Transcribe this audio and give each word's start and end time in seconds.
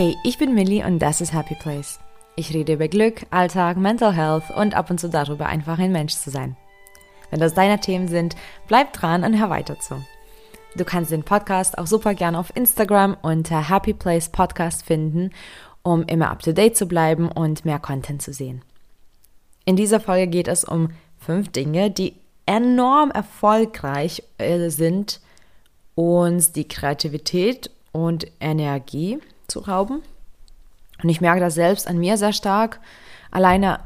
Hey, 0.00 0.16
ich 0.24 0.38
bin 0.38 0.54
Millie 0.54 0.82
und 0.82 0.98
das 0.98 1.20
ist 1.20 1.34
Happy 1.34 1.54
Place. 1.54 2.00
Ich 2.34 2.54
rede 2.54 2.72
über 2.72 2.88
Glück, 2.88 3.26
Alltag, 3.28 3.76
Mental 3.76 4.14
Health 4.14 4.44
und 4.56 4.74
ab 4.74 4.88
und 4.88 4.98
zu 4.98 5.10
darüber, 5.10 5.44
einfach 5.44 5.78
ein 5.78 5.92
Mensch 5.92 6.14
zu 6.14 6.30
sein. 6.30 6.56
Wenn 7.28 7.38
das 7.38 7.52
deine 7.52 7.80
Themen 7.80 8.08
sind, 8.08 8.34
bleib 8.66 8.94
dran 8.94 9.24
und 9.24 9.38
hör 9.38 9.50
weiter 9.50 9.78
zu. 9.78 10.02
Du 10.74 10.86
kannst 10.86 11.10
den 11.10 11.22
Podcast 11.22 11.76
auch 11.76 11.86
super 11.86 12.14
gerne 12.14 12.38
auf 12.38 12.56
Instagram 12.56 13.14
unter 13.20 13.68
Happy 13.68 13.92
Place 13.92 14.30
Podcast 14.30 14.86
finden, 14.86 15.32
um 15.82 16.04
immer 16.04 16.30
up 16.30 16.40
to 16.40 16.52
date 16.52 16.78
zu 16.78 16.86
bleiben 16.86 17.30
und 17.30 17.66
mehr 17.66 17.78
Content 17.78 18.22
zu 18.22 18.32
sehen. 18.32 18.62
In 19.66 19.76
dieser 19.76 20.00
Folge 20.00 20.28
geht 20.28 20.48
es 20.48 20.64
um 20.64 20.92
fünf 21.18 21.52
Dinge, 21.52 21.90
die 21.90 22.14
enorm 22.46 23.10
erfolgreich 23.10 24.22
äh, 24.38 24.70
sind, 24.70 25.20
uns 25.94 26.52
die 26.52 26.66
Kreativität 26.66 27.70
und 27.92 28.28
Energie 28.40 29.18
zu 29.50 29.60
rauben. 29.60 30.02
Und 31.02 31.08
ich 31.08 31.20
merke 31.20 31.40
das 31.40 31.54
selbst 31.54 31.88
an 31.88 31.98
mir 31.98 32.16
sehr 32.16 32.32
stark. 32.32 32.80
Alleine 33.30 33.80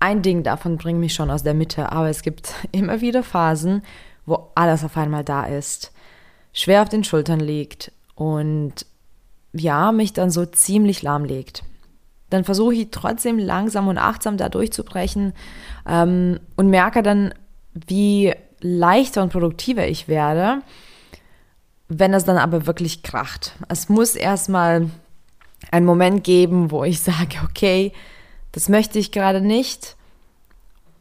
ein 0.00 0.22
Ding 0.22 0.42
davon 0.42 0.76
bringt 0.76 1.00
mich 1.00 1.14
schon 1.14 1.30
aus 1.30 1.42
der 1.42 1.54
Mitte, 1.54 1.92
aber 1.92 2.08
es 2.08 2.22
gibt 2.22 2.52
immer 2.72 3.00
wieder 3.00 3.22
Phasen, 3.22 3.82
wo 4.26 4.50
alles 4.54 4.84
auf 4.84 4.96
einmal 4.96 5.24
da 5.24 5.44
ist, 5.44 5.92
schwer 6.52 6.82
auf 6.82 6.88
den 6.88 7.04
Schultern 7.04 7.40
liegt 7.40 7.92
und 8.14 8.86
ja, 9.52 9.92
mich 9.92 10.12
dann 10.12 10.30
so 10.30 10.46
ziemlich 10.46 11.02
lahmlegt. 11.02 11.62
Dann 12.30 12.44
versuche 12.44 12.74
ich 12.74 12.88
trotzdem 12.90 13.38
langsam 13.38 13.86
und 13.86 13.98
achtsam 13.98 14.36
da 14.36 14.48
durchzubrechen 14.48 15.34
ähm, 15.86 16.40
und 16.56 16.68
merke 16.68 17.02
dann, 17.02 17.32
wie 17.74 18.34
leichter 18.60 19.22
und 19.22 19.30
produktiver 19.30 19.86
ich 19.86 20.08
werde, 20.08 20.62
wenn 21.88 22.14
es 22.14 22.24
dann 22.24 22.38
aber 22.38 22.66
wirklich 22.66 23.02
kracht. 23.02 23.52
Es 23.68 23.88
muss 23.88 24.16
erstmal 24.16 24.90
einen 25.70 25.86
Moment 25.86 26.24
geben, 26.24 26.70
wo 26.70 26.84
ich 26.84 27.00
sage, 27.00 27.36
okay, 27.44 27.92
das 28.52 28.68
möchte 28.68 28.98
ich 28.98 29.12
gerade 29.12 29.40
nicht. 29.40 29.96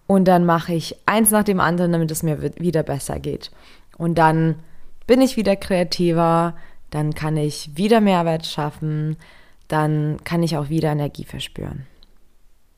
Und 0.07 0.25
dann 0.25 0.45
mache 0.45 0.73
ich 0.73 0.97
eins 1.05 1.31
nach 1.31 1.43
dem 1.43 1.59
anderen, 1.59 1.91
damit 1.91 2.11
es 2.11 2.23
mir 2.23 2.41
wieder 2.59 2.83
besser 2.83 3.19
geht. 3.19 3.51
Und 3.97 4.17
dann 4.17 4.55
bin 5.07 5.21
ich 5.21 5.37
wieder 5.37 5.55
kreativer, 5.55 6.55
dann 6.89 7.13
kann 7.13 7.37
ich 7.37 7.71
wieder 7.75 8.01
Mehrwert 8.01 8.45
schaffen, 8.45 9.17
dann 9.67 10.17
kann 10.23 10.43
ich 10.43 10.57
auch 10.57 10.69
wieder 10.69 10.91
Energie 10.91 11.23
verspüren. 11.23 11.85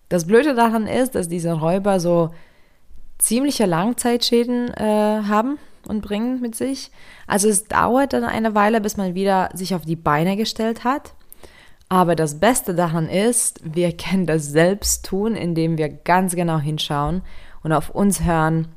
Das 0.10 0.26
Blöde 0.26 0.56
daran 0.56 0.88
ist, 0.88 1.16
dass 1.16 1.28
diese 1.28 1.54
Räuber 1.54 2.00
so 2.00 2.32
ziemliche 3.18 3.66
Langzeitschäden 3.66 4.74
äh, 4.74 5.24
haben 5.28 5.58
und 5.88 6.02
bringen 6.02 6.42
mit 6.42 6.56
sich. 6.56 6.92
Also 7.28 7.50
es 7.50 7.66
dauert 7.66 8.14
dann 8.14 8.24
eine 8.24 8.56
Weile, 8.56 8.82
bis 8.82 8.98
man 8.98 9.16
wieder 9.16 9.50
sich 9.54 9.74
auf 9.74 9.84
die 9.84 9.96
Beine 9.96 10.36
gestellt 10.36 10.84
hat. 10.84 11.14
Aber 11.88 12.16
das 12.16 12.40
Beste 12.40 12.74
daran 12.74 13.08
ist, 13.08 13.60
wir 13.64 13.96
können 13.96 14.26
das 14.26 14.48
selbst 14.48 15.06
tun, 15.06 15.36
indem 15.36 15.78
wir 15.78 15.90
ganz 15.90 16.36
genau 16.36 16.58
hinschauen 16.58 17.22
und 17.64 17.72
auf 17.72 17.90
uns 17.90 18.24
hören. 18.24 18.70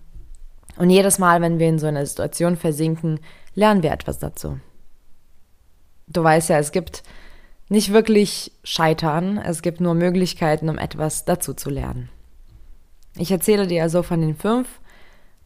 Und 0.77 0.91
jedes 0.91 1.19
Mal, 1.19 1.41
wenn 1.41 1.59
wir 1.59 1.69
in 1.69 1.79
so 1.79 1.87
einer 1.87 2.05
Situation 2.05 2.57
versinken, 2.57 3.21
lernen 3.55 3.83
wir 3.83 3.93
etwas 3.93 4.19
dazu. 4.19 4.61
Du 6.07 6.23
weißt 6.23 6.51
ja, 6.51 6.59
es 6.59 6.71
gibt 6.71 7.03
nicht 7.69 7.93
wirklich 7.93 8.53
Scheitern, 8.63 9.39
es 9.39 9.63
gibt 9.63 9.81
nur 9.81 9.95
Möglichkeiten, 9.95 10.69
um 10.69 10.79
etwas 10.79 11.25
dazu 11.25 11.55
zu 11.55 11.71
lernen. 11.71 12.09
Ich 13.17 13.31
erzähle 13.31 13.67
dir 13.67 13.83
also 13.83 14.03
von 14.03 14.21
den 14.21 14.37
fünf 14.37 14.69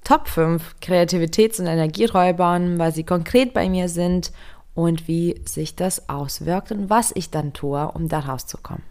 Top 0.05 0.27
5 0.27 0.77
Kreativitäts- 0.81 1.61
und 1.61 1.69
Energieräubern, 1.69 2.79
weil 2.79 2.93
sie 2.93 3.05
konkret 3.05 3.55
bei 3.55 3.69
mir 3.69 3.89
sind 3.89 4.33
und 4.75 5.09
wie 5.09 5.41
sich 5.45 5.77
das 5.77 6.09
auswirkt 6.09 6.73
und 6.73 6.89
was 6.89 7.13
ich 7.15 7.31
dann 7.31 7.53
tue, 7.53 7.91
um 7.93 8.09
da 8.09 8.21
rauszukommen. 8.21 8.83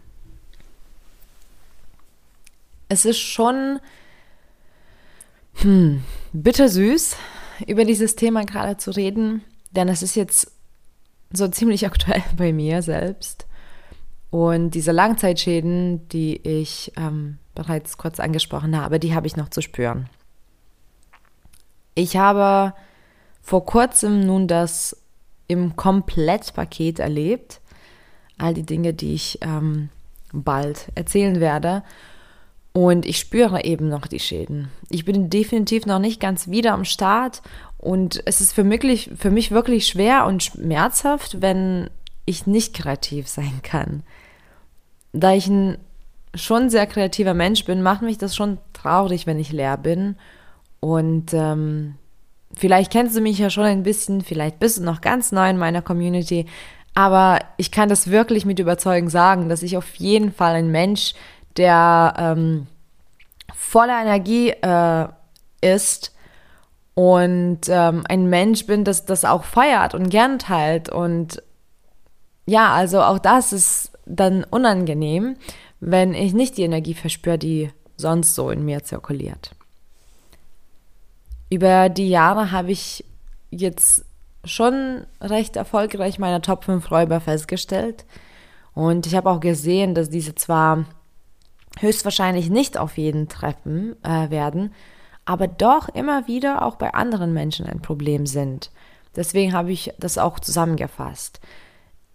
Es 2.88 3.04
ist 3.04 3.18
schon 3.18 3.80
hm, 5.54 6.02
bittersüß, 6.32 7.16
über 7.66 7.84
dieses 7.84 8.16
Thema 8.16 8.44
gerade 8.44 8.76
zu 8.76 8.90
reden, 8.90 9.42
denn 9.70 9.88
es 9.88 10.02
ist 10.02 10.14
jetzt 10.14 10.52
so 11.32 11.48
ziemlich 11.48 11.86
aktuell 11.86 12.22
bei 12.36 12.52
mir 12.52 12.82
selbst. 12.82 13.46
Und 14.30 14.70
diese 14.70 14.92
Langzeitschäden, 14.92 16.08
die 16.08 16.36
ich 16.36 16.92
ähm, 16.96 17.38
bereits 17.54 17.98
kurz 17.98 18.18
angesprochen 18.18 18.78
habe, 18.80 18.98
die 18.98 19.14
habe 19.14 19.26
ich 19.26 19.36
noch 19.36 19.50
zu 19.50 19.60
spüren. 19.60 20.08
Ich 21.94 22.16
habe 22.16 22.72
vor 23.42 23.66
kurzem 23.66 24.20
nun 24.20 24.48
das 24.48 24.96
im 25.52 25.76
Komplettpaket 25.76 26.98
erlebt. 26.98 27.60
All 28.38 28.54
die 28.54 28.66
Dinge, 28.66 28.94
die 28.94 29.14
ich 29.14 29.38
ähm, 29.42 29.90
bald 30.32 30.88
erzählen 30.94 31.38
werde. 31.40 31.82
Und 32.72 33.04
ich 33.04 33.18
spüre 33.18 33.64
eben 33.64 33.88
noch 33.88 34.06
die 34.06 34.18
Schäden. 34.18 34.68
Ich 34.88 35.04
bin 35.04 35.28
definitiv 35.28 35.84
noch 35.84 35.98
nicht 35.98 36.20
ganz 36.20 36.48
wieder 36.48 36.72
am 36.72 36.86
Start 36.86 37.42
und 37.76 38.22
es 38.24 38.40
ist 38.40 38.54
für 38.54 38.64
mich, 38.64 39.10
für 39.14 39.30
mich 39.30 39.50
wirklich 39.50 39.86
schwer 39.86 40.24
und 40.24 40.42
schmerzhaft, 40.42 41.42
wenn 41.42 41.90
ich 42.24 42.46
nicht 42.46 42.74
kreativ 42.74 43.28
sein 43.28 43.60
kann. 43.62 44.04
Da 45.12 45.34
ich 45.34 45.48
ein 45.48 45.76
schon 46.34 46.70
sehr 46.70 46.86
kreativer 46.86 47.34
Mensch 47.34 47.64
bin, 47.66 47.82
macht 47.82 48.00
mich 48.00 48.16
das 48.16 48.34
schon 48.34 48.56
traurig, 48.72 49.26
wenn 49.26 49.38
ich 49.38 49.52
leer 49.52 49.76
bin. 49.76 50.16
Und 50.80 51.34
ähm, 51.34 51.96
Vielleicht 52.56 52.92
kennst 52.92 53.16
du 53.16 53.20
mich 53.20 53.38
ja 53.38 53.50
schon 53.50 53.64
ein 53.64 53.82
bisschen, 53.82 54.20
vielleicht 54.20 54.58
bist 54.58 54.78
du 54.78 54.82
noch 54.82 55.00
ganz 55.00 55.32
neu 55.32 55.48
in 55.48 55.58
meiner 55.58 55.82
Community, 55.82 56.46
aber 56.94 57.40
ich 57.56 57.70
kann 57.70 57.88
das 57.88 58.10
wirklich 58.10 58.44
mit 58.44 58.58
Überzeugung 58.58 59.08
sagen, 59.08 59.48
dass 59.48 59.62
ich 59.62 59.76
auf 59.76 59.94
jeden 59.94 60.32
Fall 60.32 60.54
ein 60.54 60.70
Mensch, 60.70 61.14
der 61.56 62.14
ähm, 62.18 62.66
voller 63.54 64.02
Energie 64.02 64.50
äh, 64.50 65.08
ist 65.60 66.14
und 66.94 67.60
ähm, 67.68 68.04
ein 68.08 68.28
Mensch 68.28 68.66
bin, 68.66 68.84
das 68.84 69.06
das 69.06 69.24
auch 69.24 69.44
feiert 69.44 69.94
und 69.94 70.10
gern 70.10 70.38
teilt. 70.38 70.90
Und 70.90 71.42
ja, 72.46 72.72
also 72.74 73.00
auch 73.02 73.18
das 73.18 73.52
ist 73.52 73.92
dann 74.04 74.44
unangenehm, 74.44 75.36
wenn 75.80 76.12
ich 76.12 76.34
nicht 76.34 76.58
die 76.58 76.64
Energie 76.64 76.94
verspüre, 76.94 77.38
die 77.38 77.70
sonst 77.96 78.34
so 78.34 78.50
in 78.50 78.64
mir 78.64 78.82
zirkuliert. 78.82 79.52
Über 81.52 81.90
die 81.90 82.08
Jahre 82.08 82.50
habe 82.50 82.72
ich 82.72 83.04
jetzt 83.50 84.06
schon 84.42 85.04
recht 85.20 85.56
erfolgreich 85.56 86.18
meine 86.18 86.40
Top 86.40 86.64
5 86.64 86.90
Räuber 86.90 87.20
festgestellt. 87.20 88.06
Und 88.72 89.06
ich 89.06 89.14
habe 89.14 89.28
auch 89.28 89.40
gesehen, 89.40 89.94
dass 89.94 90.08
diese 90.08 90.34
zwar 90.34 90.86
höchstwahrscheinlich 91.78 92.48
nicht 92.48 92.78
auf 92.78 92.96
jeden 92.96 93.28
treffen 93.28 94.02
äh, 94.02 94.30
werden, 94.30 94.72
aber 95.26 95.46
doch 95.46 95.90
immer 95.90 96.26
wieder 96.26 96.64
auch 96.64 96.76
bei 96.76 96.94
anderen 96.94 97.34
Menschen 97.34 97.66
ein 97.66 97.82
Problem 97.82 98.24
sind. 98.24 98.70
Deswegen 99.14 99.52
habe 99.52 99.72
ich 99.72 99.92
das 99.98 100.16
auch 100.16 100.40
zusammengefasst. 100.40 101.38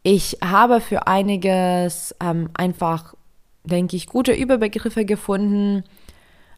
Ich 0.02 0.40
habe 0.44 0.82
für 0.82 1.06
einiges 1.06 2.16
ähm, 2.20 2.50
einfach, 2.56 3.14
denke 3.66 3.98
ich, 3.98 4.08
gute 4.08 4.34
Überbegriffe 4.34 5.06
gefunden, 5.06 5.84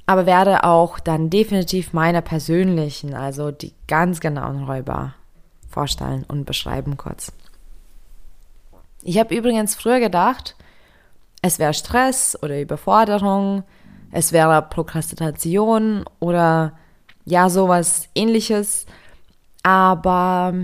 aber 0.09 0.25
werde 0.25 0.63
auch 0.63 0.99
dann 0.99 1.29
definitiv 1.29 1.93
meine 1.93 2.23
persönlichen, 2.23 3.13
also 3.13 3.51
die 3.51 3.73
ganz 3.87 4.19
genauen 4.19 4.63
Räuber 4.63 5.13
vorstellen 5.69 6.25
und 6.27 6.45
beschreiben 6.45 6.97
kurz. 6.97 7.31
Ich 9.03 9.19
habe 9.19 9.35
übrigens 9.35 9.75
früher 9.75 9.99
gedacht, 9.99 10.55
es 11.43 11.59
wäre 11.59 11.75
Stress 11.75 12.35
oder 12.41 12.59
Überforderung, 12.59 13.61
es 14.11 14.33
wäre 14.33 14.63
Prokrastination 14.63 16.05
oder 16.19 16.73
ja, 17.25 17.47
sowas 17.51 18.09
ähnliches. 18.15 18.87
Aber 19.61 20.55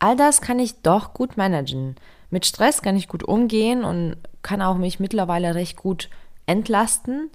all 0.00 0.16
das 0.16 0.40
kann 0.40 0.58
ich 0.58 0.82
doch 0.82 1.14
gut 1.14 1.36
managen. 1.36 1.94
Mit 2.28 2.44
Stress 2.44 2.82
kann 2.82 2.96
ich 2.96 3.06
gut 3.06 3.22
umgehen 3.22 3.84
und 3.84 4.16
kann 4.42 4.62
auch 4.62 4.78
mich 4.78 4.98
mittlerweile 4.98 5.54
recht 5.54 5.76
gut 5.76 6.10
entlasten 6.46 7.30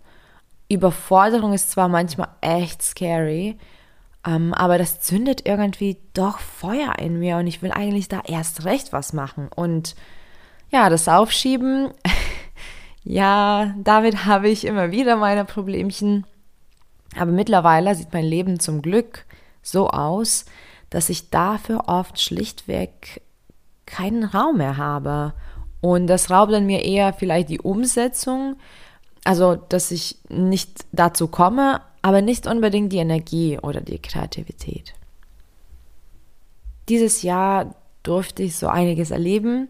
Überforderung 0.69 1.53
ist 1.53 1.71
zwar 1.71 1.89
manchmal 1.89 2.29
echt 2.41 2.81
scary, 2.81 3.57
ähm, 4.25 4.53
aber 4.53 4.77
das 4.77 5.01
zündet 5.01 5.47
irgendwie 5.47 5.97
doch 6.13 6.39
Feuer 6.39 6.99
in 6.99 7.19
mir 7.19 7.37
und 7.37 7.47
ich 7.47 7.61
will 7.61 7.71
eigentlich 7.71 8.07
da 8.07 8.21
erst 8.25 8.65
recht 8.65 8.93
was 8.93 9.13
machen. 9.13 9.49
Und 9.55 9.95
ja, 10.69 10.89
das 10.89 11.07
Aufschieben, 11.07 11.91
ja, 13.03 13.73
damit 13.77 14.25
habe 14.25 14.49
ich 14.49 14.65
immer 14.65 14.91
wieder 14.91 15.15
meine 15.15 15.45
Problemchen. 15.45 16.25
Aber 17.17 17.31
mittlerweile 17.31 17.95
sieht 17.95 18.13
mein 18.13 18.25
Leben 18.25 18.59
zum 18.59 18.81
Glück 18.83 19.25
so 19.63 19.89
aus, 19.89 20.45
dass 20.91 21.09
ich 21.09 21.31
dafür 21.31 21.87
oft 21.87 22.21
schlichtweg 22.21 23.21
keinen 23.85 24.23
Raum 24.23 24.57
mehr 24.57 24.77
habe. 24.77 25.33
Und 25.81 26.07
das 26.07 26.29
raubt 26.29 26.51
dann 26.51 26.65
mir 26.65 26.83
eher 26.83 27.13
vielleicht 27.13 27.49
die 27.49 27.61
Umsetzung, 27.61 28.57
also, 29.29 29.55
dass 29.55 29.91
ich 29.91 30.17
nicht 30.27 30.87
dazu 30.91 31.27
komme, 31.27 31.81
aber 32.01 32.23
nicht 32.23 32.47
unbedingt 32.47 32.91
die 32.91 32.97
Energie 32.97 33.59
oder 33.59 33.79
die 33.79 33.99
Kreativität. 33.99 34.95
Dieses 36.89 37.21
Jahr 37.21 37.75
durfte 38.01 38.41
ich 38.41 38.55
so 38.55 38.69
einiges 38.69 39.11
erleben 39.11 39.67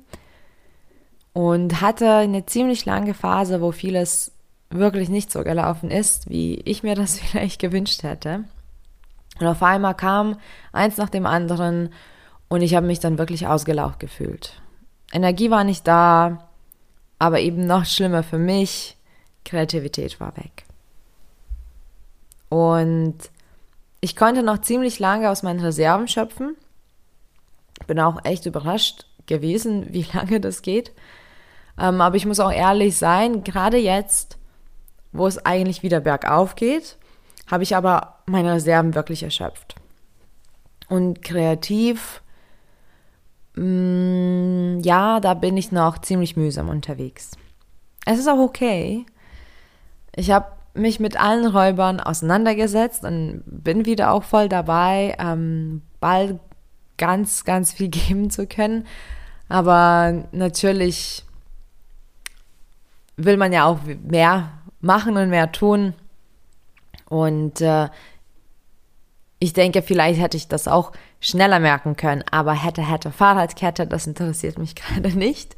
und 1.33 1.81
hatte 1.81 2.09
eine 2.09 2.45
ziemlich 2.45 2.85
lange 2.85 3.13
Phase, 3.13 3.59
wo 3.59 3.73
vieles 3.73 4.31
wirklich 4.69 5.09
nicht 5.09 5.29
so 5.29 5.44
gelaufen 5.44 5.91
ist, 5.91 6.29
wie 6.29 6.61
ich 6.61 6.81
mir 6.81 6.95
das 6.95 7.19
vielleicht 7.19 7.59
gewünscht 7.59 8.03
hätte. 8.03 8.45
Und 9.41 9.47
auf 9.47 9.61
einmal 9.61 9.94
kam 9.94 10.38
eins 10.71 10.95
nach 10.95 11.09
dem 11.09 11.25
anderen 11.25 11.89
und 12.47 12.61
ich 12.61 12.75
habe 12.75 12.88
mich 12.88 13.01
dann 13.01 13.17
wirklich 13.17 13.45
ausgelaugt 13.45 14.00
gefühlt. 14.00 14.53
Energie 15.11 15.51
war 15.51 15.65
nicht 15.65 15.85
da, 15.85 16.47
aber 17.19 17.41
eben 17.41 17.67
noch 17.67 17.83
schlimmer 17.83 18.23
für 18.23 18.38
mich, 18.38 18.95
Kreativität 19.45 20.19
war 20.19 20.36
weg. 20.38 20.65
Und 22.50 23.18
ich 24.01 24.15
konnte 24.15 24.44
noch 24.44 24.62
ziemlich 24.62 25.00
lange 25.00 25.30
aus 25.30 25.44
meinen 25.44 25.59
Reserven 25.59 26.07
schöpfen. 26.07 26.56
Bin 27.88 28.00
auch 28.00 28.24
echt 28.24 28.45
überrascht 28.45 29.06
gewesen, 29.27 29.88
wie 29.94 30.06
lange 30.13 30.39
das 30.39 30.62
geht. 30.62 30.91
Ähm, 31.77 32.01
aber 32.01 32.15
ich 32.15 32.25
muss 32.25 32.39
auch 32.39 32.51
ehrlich 32.51 32.97
sein, 32.97 33.44
gerade 33.44 33.77
jetzt, 33.77 34.38
wo 35.12 35.27
es 35.27 35.44
eigentlich 35.45 35.83
wieder 35.83 36.01
bergauf 36.01 36.56
geht, 36.56 36.97
habe 37.50 37.63
ich 37.63 37.75
aber 37.75 38.19
meine 38.25 38.53
Reserven 38.53 38.95
wirklich 38.95 39.24
erschöpft. 39.24 39.75
Und 40.88 41.21
kreativ, 41.21 42.21
mh, 43.56 43.63
mm, 43.63 44.80
ja, 44.81 45.19
da 45.19 45.33
bin 45.33 45.56
ich 45.57 45.71
noch 45.71 46.00
ziemlich 46.00 46.35
mühsam 46.35 46.69
unterwegs. 46.69 47.31
Es 48.06 48.19
ist 48.19 48.27
auch 48.27 48.39
okay. 48.39 49.06
Ich 50.19 50.31
habe 50.31 50.48
mich 50.74 51.00
mit 51.00 51.18
allen 51.18 51.48
Räubern 51.48 52.01
auseinandergesetzt 52.01 53.06
und 53.06 53.42
bin 53.45 53.86
wieder 53.86 54.12
auch 54.12 54.24
voll 54.24 54.50
dabei, 54.50 55.16
ähm, 55.18 55.81
bald 56.01 56.39
ganz, 56.98 57.45
ganz 57.45 57.71
viel 57.71 57.88
geben 57.89 58.30
zu 58.30 58.45
können. 58.45 58.86
Aber 59.48 60.25
natürlich 60.33 61.25
will 63.16 63.38
man 63.38 63.54
ja 63.54 63.63
auch 63.63 63.80
mehr 64.04 64.51
machen 64.81 65.16
und 65.16 65.30
mehr 65.30 65.54
tun. 65.54 65.94
Und 67.07 67.62
äh, 67.62 67.88
ich 69.39 69.54
denke, 69.54 69.81
vielleicht 69.81 70.19
hätte 70.19 70.36
ich 70.36 70.50
das 70.50 70.68
auch 70.68 70.92
schneller 71.21 71.60
merken 71.62 71.95
können, 71.95 72.25
aber 72.30 72.51
hätte, 72.51 72.81
hätte 72.81 73.12
Fahrradkette, 73.12 73.88
das 73.88 74.06
interessiert 74.06 74.57
mich 74.57 74.75
gerade 74.75 75.18
nicht. 75.18 75.56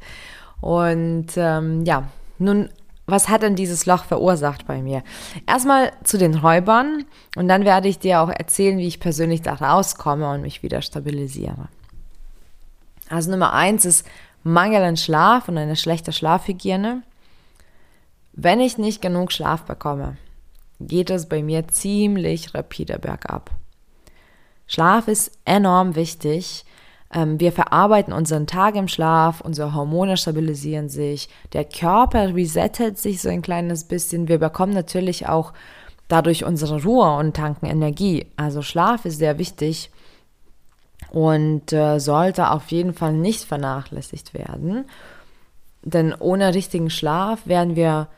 Und 0.60 1.32
ähm, 1.36 1.84
ja, 1.84 2.04
nun, 2.38 2.68
was 3.06 3.28
hat 3.28 3.42
denn 3.42 3.56
dieses 3.56 3.86
Loch 3.86 4.04
verursacht 4.04 4.66
bei 4.66 4.80
mir? 4.80 5.02
Erstmal 5.46 5.92
zu 6.04 6.18
den 6.18 6.34
Räubern 6.34 7.04
und 7.36 7.48
dann 7.48 7.64
werde 7.64 7.88
ich 7.88 7.98
dir 7.98 8.20
auch 8.20 8.28
erzählen, 8.28 8.78
wie 8.78 8.86
ich 8.86 9.00
persönlich 9.00 9.42
da 9.42 9.54
rauskomme 9.54 10.30
und 10.30 10.42
mich 10.42 10.62
wieder 10.62 10.82
stabilisiere. 10.82 11.68
Also 13.08 13.30
Nummer 13.30 13.52
eins 13.52 13.84
ist 13.84 14.06
Mangel 14.44 14.82
an 14.82 14.96
Schlaf 14.96 15.48
und 15.48 15.58
eine 15.58 15.76
schlechte 15.76 16.12
Schlafhygiene. 16.12 17.02
Wenn 18.32 18.60
ich 18.60 18.78
nicht 18.78 19.02
genug 19.02 19.32
Schlaf 19.32 19.64
bekomme, 19.64 20.16
geht 20.80 21.10
es 21.10 21.28
bei 21.28 21.42
mir 21.42 21.68
ziemlich 21.68 22.54
rapide 22.54 22.98
bergab. 22.98 23.50
Schlaf 24.66 25.08
ist 25.08 25.38
enorm 25.44 25.94
wichtig. 25.96 26.64
Ähm, 27.12 27.38
wir 27.38 27.52
verarbeiten 27.52 28.12
unseren 28.12 28.46
Tag 28.46 28.74
im 28.74 28.88
Schlaf, 28.88 29.40
unsere 29.40 29.74
Hormone 29.74 30.16
stabilisieren 30.16 30.88
sich, 30.88 31.28
der 31.52 31.64
Körper 31.64 32.34
resettet 32.34 32.98
sich 32.98 33.20
so 33.20 33.28
ein 33.28 33.42
kleines 33.42 33.84
bisschen. 33.84 34.28
Wir 34.28 34.38
bekommen 34.38 34.72
natürlich 34.72 35.28
auch 35.28 35.52
dadurch 36.08 36.44
unsere 36.44 36.82
Ruhe 36.82 37.16
und 37.16 37.36
tanken 37.36 37.66
Energie. 37.66 38.26
Also 38.36 38.62
Schlaf 38.62 39.04
ist 39.04 39.18
sehr 39.18 39.38
wichtig 39.38 39.90
und 41.10 41.72
äh, 41.72 41.98
sollte 41.98 42.50
auf 42.50 42.70
jeden 42.70 42.94
Fall 42.94 43.12
nicht 43.12 43.44
vernachlässigt 43.44 44.34
werden. 44.34 44.86
Denn 45.82 46.14
ohne 46.18 46.54
richtigen 46.54 46.90
Schlaf 46.90 47.46
werden 47.46 47.76
wir 47.76 48.08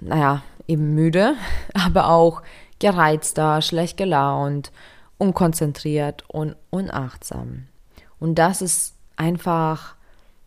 naja, 0.00 0.42
eben 0.66 0.94
müde, 0.94 1.34
aber 1.74 2.10
auch 2.10 2.42
gereizter, 2.78 3.60
schlecht 3.62 3.96
gelaunt, 3.96 4.72
unkonzentriert 5.18 6.24
und 6.28 6.56
unachtsam. 6.70 7.66
Und 8.20 8.36
das 8.36 8.62
ist 8.62 8.94
einfach 9.16 9.94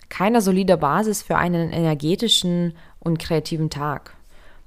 keine 0.09 0.41
solide 0.41 0.77
Basis 0.77 1.21
für 1.23 1.37
einen 1.37 1.71
energetischen 1.71 2.75
und 2.99 3.19
kreativen 3.19 3.69
Tag. 3.69 4.15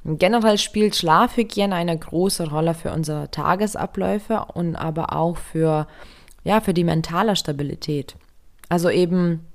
Generell 0.05 0.59
spielt 0.59 0.97
Schlafhygiene 0.97 1.75
eine 1.75 1.97
große 1.97 2.51
Rolle 2.51 2.75
für 2.75 2.93
unsere 2.93 3.31
Tagesabläufe 3.31 4.47
und 4.53 4.77
aber 4.77 5.15
auch 5.15 5.37
für, 5.37 5.87
ja, 6.45 6.61
für 6.61 6.75
die 6.75 6.85
mentale 6.85 7.37
Stabilität. 7.37 8.17
Also 8.69 8.91
eben, 8.91 9.47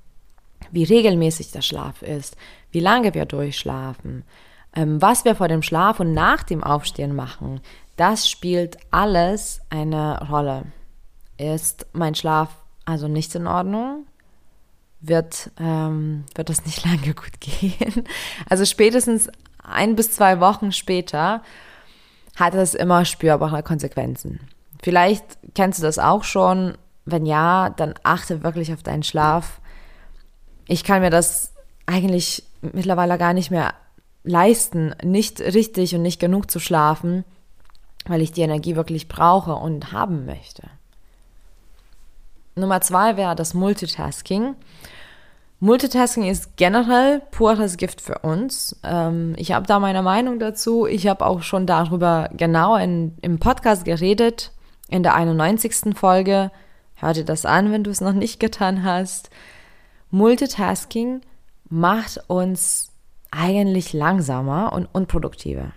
wie 0.72 0.84
regelmäßig 0.84 1.52
der 1.52 1.62
Schlaf 1.62 2.02
ist, 2.02 2.36
wie 2.72 2.80
lange 2.80 3.14
wir 3.14 3.26
durchschlafen, 3.26 4.24
ähm, 4.74 5.00
was 5.00 5.24
wir 5.24 5.36
vor 5.36 5.48
dem 5.48 5.62
Schlaf 5.62 6.00
und 6.00 6.14
nach 6.14 6.42
dem 6.42 6.64
Aufstehen 6.64 7.14
machen, 7.14 7.60
das 7.96 8.28
spielt 8.28 8.76
alles 8.90 9.60
eine 9.70 10.28
Rolle. 10.30 10.64
Ist 11.36 11.86
mein 11.92 12.14
Schlaf 12.14 12.48
also 12.84 13.08
nicht 13.08 13.34
in 13.34 13.46
Ordnung? 13.46 14.06
Wird, 15.00 15.50
ähm, 15.58 16.24
wird 16.34 16.48
das 16.48 16.64
nicht 16.66 16.84
lange 16.86 17.14
gut 17.14 17.40
gehen? 17.40 18.04
Also 18.48 18.64
spätestens 18.64 19.28
ein 19.62 19.96
bis 19.96 20.12
zwei 20.12 20.40
Wochen 20.40 20.72
später 20.72 21.42
hat 22.36 22.54
es 22.54 22.74
immer 22.74 23.04
spürbare 23.04 23.62
Konsequenzen. 23.62 24.40
Vielleicht 24.82 25.24
kennst 25.54 25.78
du 25.78 25.82
das 25.82 25.98
auch 25.98 26.24
schon. 26.24 26.76
Wenn 27.04 27.26
ja, 27.26 27.70
dann 27.70 27.94
achte 28.02 28.42
wirklich 28.42 28.72
auf 28.72 28.82
deinen 28.82 29.02
Schlaf. 29.02 29.60
Ich 30.66 30.84
kann 30.84 31.00
mir 31.00 31.10
das 31.10 31.52
eigentlich 31.86 32.44
mittlerweile 32.60 33.18
gar 33.18 33.32
nicht 33.32 33.50
mehr 33.50 33.74
leisten, 34.22 34.94
nicht 35.02 35.40
richtig 35.40 35.94
und 35.94 36.02
nicht 36.02 36.20
genug 36.20 36.50
zu 36.50 36.60
schlafen, 36.60 37.24
weil 38.06 38.20
ich 38.20 38.32
die 38.32 38.42
Energie 38.42 38.76
wirklich 38.76 39.08
brauche 39.08 39.54
und 39.54 39.92
haben 39.92 40.26
möchte. 40.26 40.62
Nummer 42.54 42.80
zwei 42.80 43.16
wäre 43.16 43.34
das 43.36 43.54
Multitasking. 43.54 44.56
Multitasking 45.60 46.24
ist 46.24 46.56
generell 46.56 47.20
pures 47.30 47.76
Gift 47.76 48.00
für 48.00 48.20
uns. 48.20 48.80
Ähm, 48.82 49.34
ich 49.36 49.52
habe 49.52 49.66
da 49.66 49.78
meine 49.78 50.02
Meinung 50.02 50.38
dazu. 50.38 50.86
Ich 50.86 51.06
habe 51.06 51.26
auch 51.26 51.42
schon 51.42 51.66
darüber 51.66 52.30
genau 52.32 52.76
in, 52.76 53.14
im 53.20 53.38
Podcast 53.38 53.84
geredet, 53.84 54.52
in 54.88 55.02
der 55.02 55.14
91. 55.14 55.94
Folge. 55.94 56.50
Hör 56.94 57.12
dir 57.12 57.24
das 57.24 57.44
an, 57.44 57.72
wenn 57.72 57.84
du 57.84 57.90
es 57.90 58.00
noch 58.00 58.14
nicht 58.14 58.40
getan 58.40 58.84
hast. 58.84 59.28
Multitasking 60.10 61.20
macht 61.68 62.18
uns 62.28 62.90
eigentlich 63.30 63.92
langsamer 63.92 64.72
und 64.72 64.86
unproduktiver. 64.92 65.72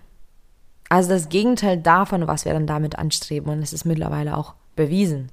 Also 0.88 1.10
das 1.10 1.28
Gegenteil 1.28 1.78
davon, 1.78 2.28
was 2.28 2.46
wir 2.46 2.54
dann 2.54 2.68
damit 2.68 2.98
anstreben. 2.98 3.52
Und 3.52 3.62
es 3.62 3.74
ist 3.74 3.84
mittlerweile 3.86 4.38
auch 4.38 4.54
bewiesen. 4.76 5.30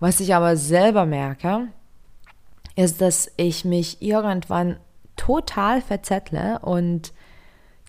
Was 0.00 0.20
ich 0.20 0.34
aber 0.34 0.56
selber 0.56 1.06
merke, 1.06 1.68
ist, 2.76 3.00
dass 3.00 3.30
ich 3.36 3.64
mich 3.64 4.00
irgendwann 4.02 4.78
total 5.16 5.80
verzettle 5.80 6.60
und 6.60 7.12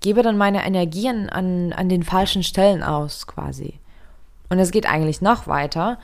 gebe 0.02 0.24
dann 0.24 0.38
meine 0.38 0.66
Energien 0.66 1.30
an, 1.30 1.74
an 1.74 1.90
den 1.90 2.04
falschen 2.04 2.44
Stellen 2.44 2.82
aus 2.82 3.28
quasi. 3.28 3.80
Und 4.50 4.58
es 4.60 4.72
geht 4.72 4.88
eigentlich 4.88 5.22
noch 5.22 5.46
weiter. 5.46 6.00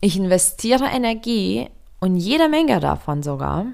Ich 0.00 0.16
investiere 0.16 0.86
Energie 0.86 1.68
und 2.00 2.16
jede 2.16 2.48
Menge 2.48 2.80
davon 2.80 3.22
sogar 3.22 3.66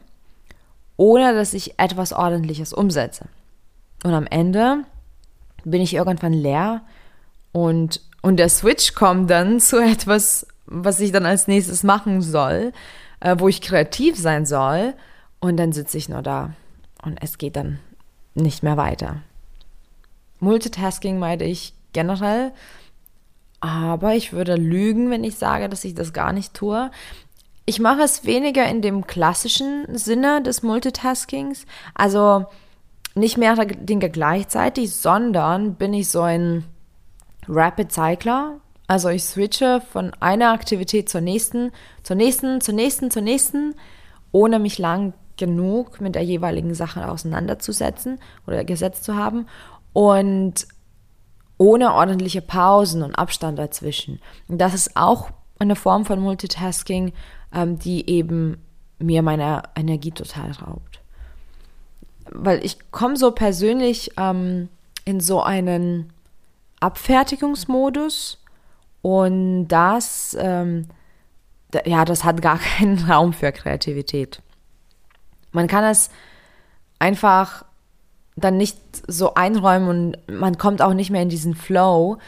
ohne 1.01 1.33
dass 1.33 1.55
ich 1.55 1.79
etwas 1.79 2.13
Ordentliches 2.13 2.75
umsetze. 2.75 3.25
Und 4.05 4.13
am 4.13 4.27
Ende 4.27 4.85
bin 5.65 5.81
ich 5.81 5.95
irgendwann 5.95 6.35
leer 6.35 6.83
und, 7.53 8.03
und 8.21 8.37
der 8.37 8.51
Switch 8.51 8.93
kommt 8.93 9.31
dann 9.31 9.61
zu 9.61 9.79
etwas, 9.79 10.47
was 10.71 11.01
ich 11.01 11.13
dann 11.13 11.27
als 11.27 11.49
nächstes 11.49 11.83
machen 11.83 12.23
soll, 12.23 12.73
äh, 13.21 13.37
wo 13.39 13.49
ich 13.49 13.61
kreativ 13.61 14.17
sein 14.17 14.47
soll. 14.47 14.95
Und 15.41 15.57
dann 15.57 15.73
sitze 15.73 15.99
ich 15.99 16.09
nur 16.09 16.23
da 16.23 16.55
und 17.03 17.19
es 17.23 17.39
geht 17.39 17.57
dann 17.57 17.79
nicht 18.35 18.63
mehr 18.63 18.77
weiter. 18.77 19.17
Multitasking 20.39 21.19
meide 21.19 21.45
ich 21.45 21.75
generell, 21.93 22.53
aber 23.61 24.15
ich 24.15 24.33
würde 24.33 24.55
lügen, 24.55 25.11
wenn 25.11 25.25
ich 25.25 25.37
sage, 25.37 25.69
dass 25.69 25.85
ich 25.85 25.95
das 25.95 26.13
gar 26.13 26.33
nicht 26.33 26.55
tue. 26.55 26.91
Ich 27.67 27.79
mache 27.79 28.03
es 28.03 28.25
weniger 28.25 28.67
in 28.67 28.81
dem 28.81 29.07
klassischen 29.07 29.87
Sinne 29.97 30.43
des 30.43 30.63
Multitaskings, 30.63 31.67
also 31.95 32.47
nicht 33.15 33.37
mehrere 33.37 33.67
Dinge 33.67 34.09
gleichzeitig, 34.09 34.95
sondern 34.95 35.75
bin 35.75 35.93
ich 35.93 36.09
so 36.09 36.23
ein 36.23 36.65
Rapid 37.49 37.93
Cycler. 37.93 38.61
Also 38.91 39.09
ich 39.09 39.23
switche 39.23 39.81
von 39.81 40.11
einer 40.19 40.51
Aktivität 40.51 41.09
zur 41.09 41.21
nächsten, 41.21 41.71
zur 42.03 42.17
nächsten, 42.17 42.61
zur 42.61 42.75
nächsten, 42.75 43.13
zur 43.13 43.23
nächsten, 43.23 43.77
ohne 44.33 44.59
mich 44.59 44.79
lang 44.79 45.13
genug 45.37 46.01
mit 46.01 46.17
der 46.17 46.23
jeweiligen 46.23 46.75
Sache 46.75 47.09
auseinanderzusetzen 47.09 48.19
oder 48.49 48.65
gesetzt 48.65 49.05
zu 49.05 49.15
haben 49.15 49.47
und 49.93 50.67
ohne 51.57 51.95
ordentliche 51.95 52.43
Pausen 52.43 53.05
und 53.05 53.15
Abstand 53.15 53.61
dazwischen. 53.61 54.21
Und 54.49 54.59
das 54.59 54.75
ist 54.75 54.97
auch 54.97 55.31
eine 55.61 55.77
Form 55.77 56.05
von 56.05 56.19
Multitasking, 56.19 57.13
ähm, 57.55 57.79
die 57.79 58.11
eben 58.11 58.61
mir 58.99 59.23
meine 59.23 59.63
Energie 59.77 60.11
total 60.11 60.51
raubt. 60.51 61.01
weil 62.33 62.65
ich 62.65 62.91
komme 62.91 63.17
so 63.17 63.31
persönlich 63.31 64.11
ähm, 64.17 64.69
in 65.05 65.21
so 65.21 65.43
einen 65.43 66.13
Abfertigungsmodus 66.81 68.41
und 69.03 69.69
das, 69.69 70.37
ähm, 70.39 70.89
ja, 71.85 72.05
das 72.05 72.25
hat 72.25 72.43
gar 72.43 72.59
keinen 72.79 72.99
Raum 72.99 73.33
für 73.33 73.53
Kreativität. 73.53 74.43
Man 75.53 75.67
kann 75.67 75.85
es 75.85 76.11
einfach 76.99 77.65
dann 78.37 78.57
nicht 78.57 78.79
so 79.07 79.35
einräumen 79.35 79.89
und 79.89 80.41
man 80.41 80.59
kommt 80.59 80.83
auch 80.83 80.95
nicht 80.95 81.11
mehr 81.11 81.23
in 81.23 81.29
diesen 81.29 81.55
Flow. 81.55 82.19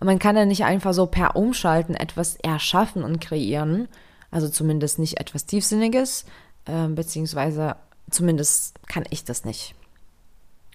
Man 0.00 0.18
kann 0.18 0.36
ja 0.36 0.44
nicht 0.44 0.64
einfach 0.64 0.92
so 0.92 1.06
per 1.06 1.36
Umschalten 1.36 1.94
etwas 1.94 2.36
erschaffen 2.36 3.04
und 3.04 3.20
kreieren. 3.20 3.88
Also 4.30 4.48
zumindest 4.48 4.98
nicht 4.98 5.20
etwas 5.20 5.46
Tiefsinniges, 5.46 6.24
äh, 6.64 6.88
beziehungsweise 6.88 7.76
zumindest 8.10 8.74
kann 8.86 9.04
ich 9.10 9.24
das 9.24 9.44
nicht. 9.44 9.74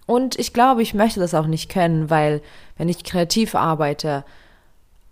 Und 0.06 0.38
ich 0.38 0.54
glaube, 0.54 0.82
ich 0.82 0.94
möchte 0.94 1.20
das 1.20 1.34
auch 1.34 1.46
nicht 1.46 1.68
können, 1.68 2.08
weil 2.08 2.40
wenn 2.78 2.88
ich 2.88 3.04
kreativ 3.04 3.54
arbeite, 3.54 4.24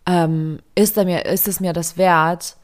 ähm, 0.06 0.60
ist, 0.74 0.96
mir, 0.96 1.26
ist 1.26 1.48
es 1.48 1.60
mir 1.60 1.72
das 1.72 1.96
wert, 1.96 2.56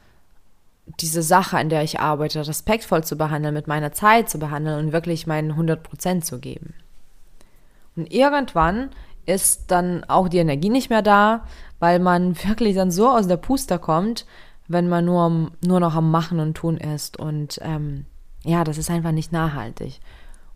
diese 1.00 1.22
Sache, 1.22 1.56
an 1.58 1.68
der 1.68 1.82
ich 1.82 2.00
arbeite, 2.00 2.46
respektvoll 2.46 3.04
zu 3.04 3.16
behandeln, 3.16 3.54
mit 3.54 3.66
meiner 3.66 3.92
Zeit 3.92 4.28
zu 4.28 4.38
behandeln 4.38 4.78
und 4.78 4.92
wirklich 4.92 5.26
meinen 5.26 5.52
100% 5.52 6.22
zu 6.22 6.38
geben. 6.38 6.74
Und 7.96 8.12
irgendwann 8.12 8.90
ist 9.26 9.70
dann 9.70 10.04
auch 10.04 10.28
die 10.28 10.38
Energie 10.38 10.70
nicht 10.70 10.90
mehr 10.90 11.02
da, 11.02 11.44
weil 11.78 11.98
man 11.98 12.36
wirklich 12.44 12.74
dann 12.76 12.90
so 12.90 13.08
aus 13.08 13.26
der 13.26 13.36
Puster 13.36 13.78
kommt, 13.78 14.26
wenn 14.68 14.88
man 14.88 15.04
nur, 15.04 15.50
nur 15.64 15.80
noch 15.80 15.94
am 15.94 16.10
Machen 16.10 16.40
und 16.40 16.54
Tun 16.54 16.76
ist. 16.76 17.18
Und 17.18 17.58
ähm, 17.62 18.06
ja, 18.44 18.64
das 18.64 18.78
ist 18.78 18.90
einfach 18.90 19.12
nicht 19.12 19.32
nachhaltig. 19.32 20.00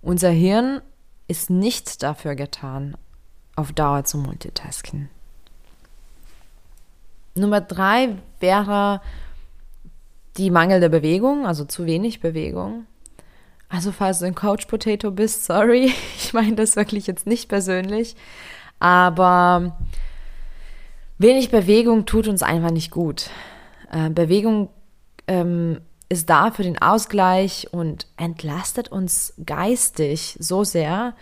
Unser 0.02 0.30
Hirn 0.30 0.80
ist 1.28 1.50
nicht 1.50 2.02
dafür 2.02 2.34
getan, 2.34 2.96
auf 3.56 3.72
Dauer 3.72 4.04
zu 4.04 4.18
multitasken. 4.18 5.08
Nummer 7.36 7.60
drei 7.60 8.16
wäre 8.40 9.00
die 10.36 10.50
mangelnde 10.50 10.90
Bewegung, 10.90 11.46
also 11.46 11.64
zu 11.64 11.86
wenig 11.86 12.20
Bewegung. 12.20 12.86
Also 13.68 13.92
falls 13.92 14.20
du 14.20 14.26
ein 14.26 14.34
Couch 14.34 14.68
Potato 14.68 15.10
bist, 15.10 15.44
sorry, 15.44 15.92
ich 16.16 16.32
meine 16.32 16.56
das 16.56 16.76
wirklich 16.76 17.06
jetzt 17.06 17.26
nicht 17.26 17.48
persönlich, 17.48 18.16
aber 18.78 19.76
wenig 21.18 21.50
Bewegung 21.50 22.06
tut 22.06 22.28
uns 22.28 22.42
einfach 22.42 22.70
nicht 22.70 22.90
gut. 22.90 23.30
Äh, 23.90 24.10
Bewegung 24.10 24.68
ähm, 25.26 25.80
ist 26.08 26.30
da 26.30 26.50
für 26.50 26.62
den 26.62 26.80
Ausgleich 26.80 27.68
und 27.72 28.06
entlastet 28.16 28.88
uns 28.90 29.34
geistig 29.44 30.36
so 30.38 30.62
sehr. 30.62 31.14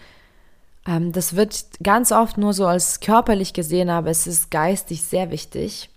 Ähm, 0.86 1.12
das 1.12 1.36
wird 1.36 1.64
ganz 1.82 2.12
oft 2.12 2.36
nur 2.36 2.52
so 2.52 2.66
als 2.66 3.00
körperlich 3.00 3.54
gesehen, 3.54 3.88
aber 3.88 4.10
es 4.10 4.26
ist 4.26 4.50
geistig 4.50 5.02
sehr 5.02 5.30
wichtig. 5.30 5.88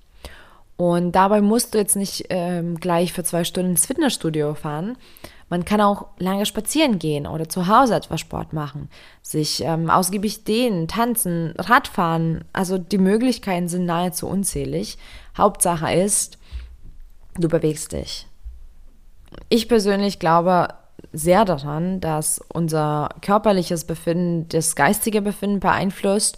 Und 0.77 1.13
dabei 1.13 1.41
musst 1.41 1.73
du 1.73 1.79
jetzt 1.79 1.95
nicht 1.95 2.25
ähm, 2.29 2.79
gleich 2.79 3.11
für 3.11 3.23
zwei 3.23 3.43
Stunden 3.43 3.71
ins 3.71 3.87
Fitnessstudio 3.87 4.53
fahren. 4.53 4.95
Man 5.49 5.65
kann 5.65 5.81
auch 5.81 6.07
lange 6.19 6.45
spazieren 6.45 6.99
gehen 6.99 7.25
oder 7.25 7.49
zu 7.49 7.67
Hause 7.67 7.95
etwas 7.95 8.19
Sport 8.19 8.53
machen, 8.53 8.89
sich 9.21 9.63
ähm, 9.63 9.89
ausgiebig 9.89 10.43
dehnen, 10.43 10.87
tanzen, 10.87 11.53
Radfahren. 11.57 12.43
Also 12.53 12.77
die 12.77 12.97
Möglichkeiten 12.97 13.67
sind 13.69 13.85
nahezu 13.85 14.27
unzählig. 14.27 14.97
Hauptsache 15.37 15.93
ist, 15.93 16.37
du 17.35 17.47
bewegst 17.47 17.93
dich. 17.93 18.27
Ich 19.49 19.67
persönlich 19.67 20.19
glaube 20.19 20.67
sehr 21.13 21.45
daran, 21.45 22.01
dass 22.01 22.41
unser 22.49 23.09
körperliches 23.21 23.85
Befinden 23.85 24.49
das 24.49 24.75
geistige 24.75 25.21
Befinden 25.21 25.59
beeinflusst 25.59 26.37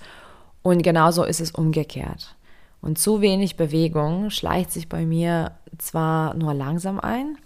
und 0.62 0.84
genauso 0.84 1.24
ist 1.24 1.42
es 1.42 1.52
umgekehrt. 1.52 2.36
Und 2.82 2.98
zu 2.98 3.22
wenig 3.22 3.58
Bewegung 3.58 4.30
schleicht 4.30 4.72
sich 4.72 4.88
bei 4.88 5.06
mir 5.06 5.52
zwar 5.78 6.34
nur 6.34 6.54
langsam 6.54 7.00
ein 7.00 7.38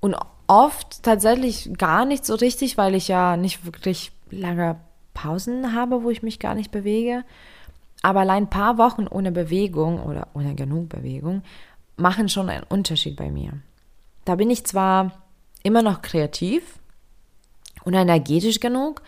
und 0.00 0.16
oft 0.46 1.02
tatsächlich 1.02 1.70
gar 1.76 2.04
nicht 2.04 2.24
so 2.24 2.34
richtig, 2.34 2.78
weil 2.78 2.94
ich 2.94 3.08
ja 3.08 3.36
nicht 3.36 3.64
wirklich 3.64 4.12
lange 4.30 4.76
Pausen 5.14 5.74
habe, 5.74 6.02
wo 6.02 6.10
ich 6.10 6.22
mich 6.22 6.38
gar 6.38 6.54
nicht 6.54 6.70
bewege. 6.70 7.24
Aber 8.02 8.20
allein 8.20 8.44
ein 8.44 8.50
paar 8.50 8.78
Wochen 8.78 9.06
ohne 9.08 9.32
Bewegung 9.32 10.02
oder 10.02 10.28
ohne 10.34 10.54
genug 10.54 10.88
Bewegung 10.88 11.42
machen 11.96 12.28
schon 12.28 12.50
einen 12.50 12.64
Unterschied 12.64 13.16
bei 13.16 13.30
mir. 13.30 13.52
Da 14.24 14.36
bin 14.36 14.50
ich 14.50 14.64
zwar 14.64 15.12
immer 15.62 15.82
noch 15.82 16.02
kreativ 16.02 16.78
und 17.84 17.94
energetisch 17.94 18.60
genug, 18.60 19.02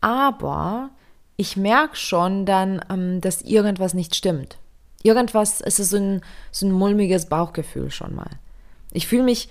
aber 0.00 0.90
ich 1.36 1.56
merke 1.56 1.96
schon 1.96 2.46
dann, 2.46 2.80
ähm, 2.90 3.20
dass 3.20 3.42
irgendwas 3.42 3.94
nicht 3.94 4.14
stimmt. 4.14 4.58
Irgendwas, 5.02 5.60
es 5.60 5.78
ist 5.78 5.90
so 5.90 5.96
ein, 5.96 6.22
so 6.50 6.66
ein 6.66 6.72
mulmiges 6.72 7.26
Bauchgefühl 7.26 7.90
schon 7.90 8.14
mal. 8.14 8.30
Ich 8.92 9.06
fühle 9.06 9.22
mich 9.22 9.48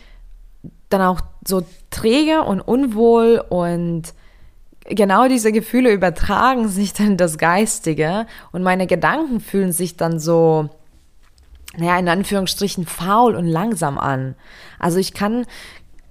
dann 0.90 1.02
auch 1.02 1.22
so 1.46 1.64
träge 1.90 2.44
und 2.44 2.62
unwohl 2.62 3.44
und 3.50 4.14
genau 4.86 5.28
diese 5.28 5.52
Gefühle 5.52 5.92
übertragen 5.92 6.68
sich 6.68 6.94
dann 6.94 7.18
das 7.18 7.38
Geistige 7.38 8.26
und 8.52 8.64
meine 8.64 8.88
Gedanken 8.88 9.40
fühlen 9.40 9.72
sich 9.72 9.98
dann 9.98 10.20
so, 10.20 10.70
naja, 11.76 11.98
in 12.00 12.10
Anführungsstrichen 12.10 12.86
faul 12.86 13.36
und 13.36 13.48
langsam 13.48 13.98
an. 13.98 14.36
Also 14.80 14.98
ich 14.98 15.14
kann, 15.14 15.46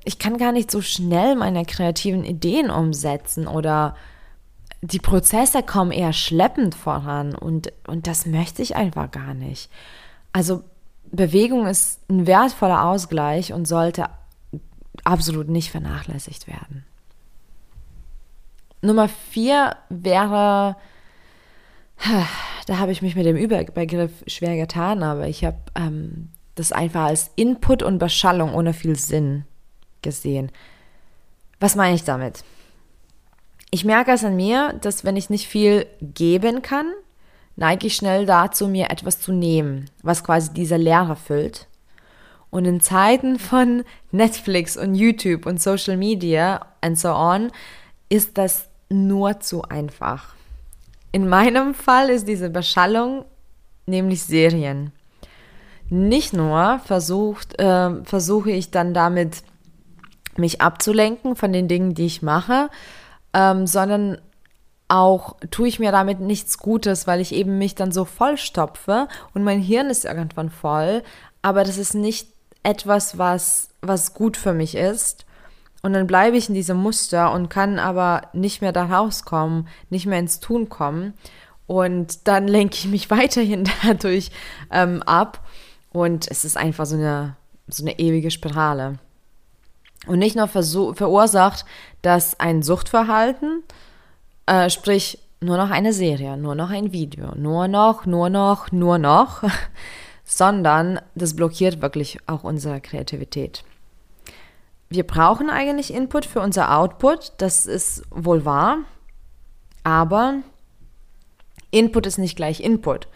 ich 0.04 0.18
kann 0.18 0.38
gar 0.38 0.52
nicht 0.52 0.70
so 0.70 0.82
schnell 0.82 1.36
meine 1.36 1.64
kreativen 1.64 2.24
Ideen 2.24 2.70
umsetzen 2.70 3.46
oder 3.46 3.96
die 4.92 4.98
Prozesse 5.00 5.62
kommen 5.62 5.90
eher 5.90 6.12
schleppend 6.12 6.74
voran 6.74 7.34
und, 7.34 7.72
und 7.86 8.06
das 8.06 8.26
möchte 8.26 8.62
ich 8.62 8.76
einfach 8.76 9.10
gar 9.10 9.34
nicht. 9.34 9.70
Also 10.32 10.62
Bewegung 11.10 11.66
ist 11.66 12.00
ein 12.08 12.26
wertvoller 12.26 12.84
Ausgleich 12.84 13.52
und 13.52 13.66
sollte 13.66 14.06
absolut 15.04 15.48
nicht 15.48 15.70
vernachlässigt 15.70 16.46
werden. 16.46 16.84
Nummer 18.80 19.08
vier 19.08 19.76
wäre, 19.88 20.76
da 22.66 22.78
habe 22.78 22.92
ich 22.92 23.02
mich 23.02 23.16
mit 23.16 23.26
dem 23.26 23.36
Überbegriff 23.36 24.12
schwer 24.26 24.56
getan, 24.56 25.02
aber 25.02 25.26
ich 25.26 25.44
habe 25.44 25.58
ähm, 25.74 26.30
das 26.54 26.70
einfach 26.70 27.06
als 27.06 27.30
Input 27.34 27.82
und 27.82 27.98
Beschallung 27.98 28.54
ohne 28.54 28.72
viel 28.72 28.96
Sinn 28.96 29.44
gesehen. 30.02 30.52
Was 31.58 31.74
meine 31.74 31.96
ich 31.96 32.04
damit? 32.04 32.44
Ich 33.76 33.84
merke 33.84 34.12
es 34.12 34.24
an 34.24 34.36
mir, 34.36 34.72
dass 34.80 35.04
wenn 35.04 35.16
ich 35.16 35.28
nicht 35.28 35.48
viel 35.48 35.86
geben 36.00 36.62
kann, 36.62 36.86
neige 37.56 37.88
ich 37.88 37.96
schnell 37.96 38.24
dazu, 38.24 38.68
mir 38.68 38.88
etwas 38.88 39.20
zu 39.20 39.32
nehmen, 39.32 39.90
was 40.02 40.24
quasi 40.24 40.54
diese 40.54 40.76
Leere 40.76 41.14
füllt. 41.14 41.66
Und 42.48 42.64
in 42.64 42.80
Zeiten 42.80 43.38
von 43.38 43.84
Netflix 44.12 44.78
und 44.78 44.94
YouTube 44.94 45.44
und 45.44 45.60
Social 45.60 45.98
Media 45.98 46.64
and 46.80 46.98
so 46.98 47.10
on 47.10 47.52
ist 48.08 48.38
das 48.38 48.66
nur 48.88 49.40
zu 49.40 49.60
einfach. 49.64 50.34
In 51.12 51.28
meinem 51.28 51.74
Fall 51.74 52.08
ist 52.08 52.26
diese 52.26 52.48
Beschallung 52.48 53.26
nämlich 53.84 54.22
Serien. 54.22 54.90
Nicht 55.90 56.32
nur 56.32 56.80
versucht, 56.82 57.60
äh, 57.60 58.02
versuche 58.04 58.52
ich 58.52 58.70
dann 58.70 58.94
damit, 58.94 59.42
mich 60.38 60.62
abzulenken 60.62 61.36
von 61.36 61.52
den 61.52 61.68
Dingen, 61.68 61.92
die 61.92 62.06
ich 62.06 62.22
mache, 62.22 62.70
ähm, 63.36 63.66
sondern 63.66 64.18
auch 64.88 65.36
tue 65.50 65.68
ich 65.68 65.78
mir 65.78 65.92
damit 65.92 66.20
nichts 66.20 66.58
Gutes, 66.58 67.06
weil 67.06 67.20
ich 67.20 67.32
eben 67.32 67.58
mich 67.58 67.74
dann 67.74 67.92
so 67.92 68.04
vollstopfe 68.04 69.08
und 69.34 69.44
mein 69.44 69.60
Hirn 69.60 69.90
ist 69.90 70.04
irgendwann 70.04 70.48
voll, 70.48 71.02
aber 71.42 71.62
das 71.62 71.76
ist 71.76 71.94
nicht 71.94 72.28
etwas, 72.62 73.18
was, 73.18 73.68
was 73.82 74.14
gut 74.14 74.36
für 74.36 74.52
mich 74.52 74.74
ist. 74.74 75.26
Und 75.82 75.92
dann 75.92 76.06
bleibe 76.06 76.36
ich 76.36 76.48
in 76.48 76.54
diesem 76.54 76.78
Muster 76.78 77.32
und 77.32 77.48
kann 77.48 77.78
aber 77.78 78.22
nicht 78.32 78.60
mehr 78.60 78.72
da 78.72 78.86
rauskommen, 78.86 79.68
nicht 79.90 80.06
mehr 80.06 80.18
ins 80.18 80.40
Tun 80.40 80.68
kommen. 80.68 81.14
Und 81.66 82.26
dann 82.26 82.48
lenke 82.48 82.76
ich 82.76 82.86
mich 82.86 83.10
weiterhin 83.10 83.68
dadurch 83.84 84.30
ähm, 84.72 85.02
ab. 85.02 85.46
Und 85.92 86.28
es 86.28 86.44
ist 86.44 86.56
einfach 86.56 86.86
so 86.86 86.96
eine, 86.96 87.36
so 87.68 87.84
eine 87.84 87.98
ewige 87.98 88.32
Spirale. 88.32 88.98
Und 90.06 90.18
nicht 90.18 90.36
nur 90.36 90.48
verursacht 90.48 91.64
das 92.02 92.38
ein 92.38 92.62
Suchtverhalten, 92.62 93.64
äh, 94.46 94.70
sprich 94.70 95.18
nur 95.40 95.56
noch 95.56 95.70
eine 95.70 95.92
Serie, 95.92 96.36
nur 96.36 96.54
noch 96.54 96.70
ein 96.70 96.92
Video, 96.92 97.34
nur 97.36 97.68
noch, 97.68 98.06
nur 98.06 98.30
noch, 98.30 98.72
nur 98.72 98.98
noch, 98.98 99.42
sondern 100.24 101.00
das 101.14 101.36
blockiert 101.36 101.82
wirklich 101.82 102.18
auch 102.26 102.44
unsere 102.44 102.80
Kreativität. 102.80 103.64
Wir 104.88 105.04
brauchen 105.04 105.50
eigentlich 105.50 105.92
Input 105.92 106.24
für 106.24 106.40
unser 106.40 106.76
Output, 106.76 107.32
das 107.38 107.66
ist 107.66 108.04
wohl 108.10 108.44
wahr, 108.44 108.78
aber 109.82 110.36
Input 111.70 112.06
ist 112.06 112.18
nicht 112.18 112.36
gleich 112.36 112.60
Input. 112.60 113.08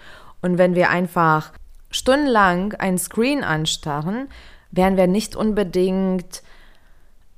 Und 0.43 0.59
wenn 0.59 0.75
wir 0.75 0.91
einfach 0.91 1.53
stundenlang 1.91 2.75
ein 2.75 2.99
Screen 2.99 3.45
anstarren, 3.45 4.29
werden 4.71 4.97
wir 4.97 5.07
nicht 5.07 5.37
unbedingt 5.37 6.43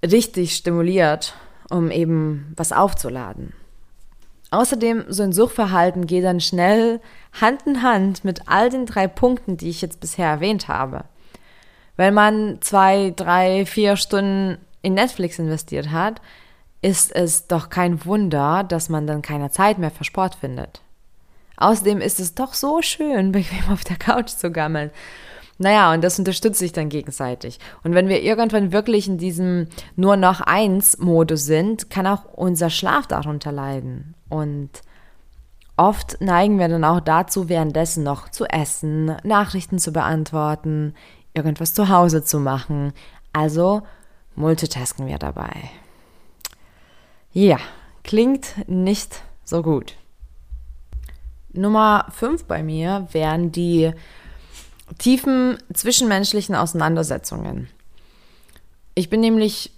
richtig 0.02 0.54
stimuliert 0.56 1.34
um 1.70 1.90
eben 1.90 2.52
was 2.56 2.72
aufzuladen. 2.72 3.54
Außerdem, 4.50 5.06
so 5.08 5.22
ein 5.22 5.32
Suchverhalten 5.32 6.06
geht 6.06 6.24
dann 6.24 6.40
schnell 6.40 7.00
Hand 7.40 7.62
in 7.66 7.82
Hand 7.82 8.22
mit 8.22 8.48
all 8.48 8.68
den 8.68 8.84
drei 8.84 9.08
Punkten, 9.08 9.56
die 9.56 9.70
ich 9.70 9.80
jetzt 9.80 9.98
bisher 9.98 10.26
erwähnt 10.26 10.68
habe. 10.68 11.04
Wenn 11.96 12.12
man 12.12 12.58
zwei, 12.60 13.14
drei, 13.16 13.64
vier 13.64 13.96
Stunden 13.96 14.58
in 14.82 14.94
Netflix 14.94 15.38
investiert 15.38 15.90
hat, 15.90 16.20
ist 16.82 17.14
es 17.14 17.46
doch 17.46 17.70
kein 17.70 18.04
Wunder, 18.04 18.64
dass 18.64 18.90
man 18.90 19.06
dann 19.06 19.22
keine 19.22 19.50
Zeit 19.50 19.78
mehr 19.78 19.90
für 19.90 20.04
Sport 20.04 20.34
findet. 20.34 20.82
Außerdem 21.56 22.00
ist 22.00 22.20
es 22.20 22.34
doch 22.34 22.52
so 22.52 22.82
schön, 22.82 23.32
bequem 23.32 23.72
auf 23.72 23.84
der 23.84 23.96
Couch 23.96 24.30
zu 24.30 24.50
gammeln. 24.50 24.90
Naja, 25.58 25.92
und 25.92 26.02
das 26.02 26.18
unterstützt 26.18 26.58
sich 26.58 26.72
dann 26.72 26.88
gegenseitig. 26.88 27.58
Und 27.84 27.94
wenn 27.94 28.08
wir 28.08 28.22
irgendwann 28.22 28.72
wirklich 28.72 29.06
in 29.06 29.18
diesem 29.18 29.68
nur 29.96 30.16
noch 30.16 30.40
eins 30.40 30.98
Modus 30.98 31.44
sind, 31.44 31.90
kann 31.90 32.06
auch 32.06 32.24
unser 32.32 32.70
Schlaf 32.70 33.06
darunter 33.06 33.52
leiden. 33.52 34.14
Und 34.28 34.70
oft 35.76 36.20
neigen 36.20 36.58
wir 36.58 36.68
dann 36.68 36.84
auch 36.84 37.00
dazu, 37.00 37.48
währenddessen 37.48 38.02
noch 38.02 38.28
zu 38.30 38.46
essen, 38.46 39.16
Nachrichten 39.22 39.78
zu 39.78 39.92
beantworten, 39.92 40.94
irgendwas 41.34 41.74
zu 41.74 41.88
Hause 41.88 42.24
zu 42.24 42.40
machen. 42.40 42.92
Also 43.32 43.82
multitasken 44.34 45.06
wir 45.06 45.18
dabei. 45.18 45.52
Ja, 47.32 47.58
klingt 48.04 48.68
nicht 48.68 49.22
so 49.44 49.62
gut. 49.62 49.96
Nummer 51.52 52.06
5 52.10 52.44
bei 52.44 52.62
mir 52.62 53.08
wären 53.12 53.52
die 53.52 53.92
tiefen 54.98 55.58
zwischenmenschlichen 55.72 56.54
Auseinandersetzungen. 56.54 57.68
Ich 58.94 59.10
bin 59.10 59.20
nämlich 59.20 59.72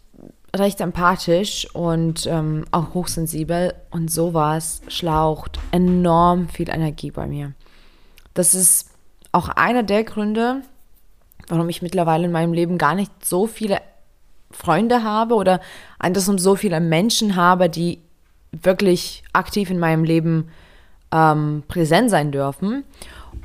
recht 0.54 0.80
empathisch 0.80 1.68
und 1.74 2.26
ähm, 2.26 2.64
auch 2.70 2.94
hochsensibel 2.94 3.74
und 3.90 4.10
sowas 4.10 4.82
schlaucht 4.88 5.58
enorm 5.72 6.48
viel 6.48 6.68
Energie 6.68 7.10
bei 7.10 7.26
mir. 7.26 7.52
Das 8.34 8.54
ist 8.54 8.90
auch 9.32 9.48
einer 9.48 9.82
der 9.82 10.04
Gründe, 10.04 10.62
warum 11.48 11.68
ich 11.68 11.82
mittlerweile 11.82 12.26
in 12.26 12.32
meinem 12.32 12.52
Leben 12.52 12.78
gar 12.78 12.94
nicht 12.94 13.24
so 13.24 13.46
viele 13.46 13.80
Freunde 14.50 15.02
habe 15.02 15.34
oder 15.34 15.60
andersrum 15.98 16.38
so 16.38 16.54
viele 16.54 16.80
Menschen 16.80 17.34
habe, 17.34 17.68
die 17.68 18.00
wirklich 18.52 19.24
aktiv 19.32 19.70
in 19.70 19.80
meinem 19.80 20.04
Leben 20.04 20.48
ähm, 21.10 21.64
präsent 21.66 22.10
sein 22.10 22.30
dürfen. 22.30 22.84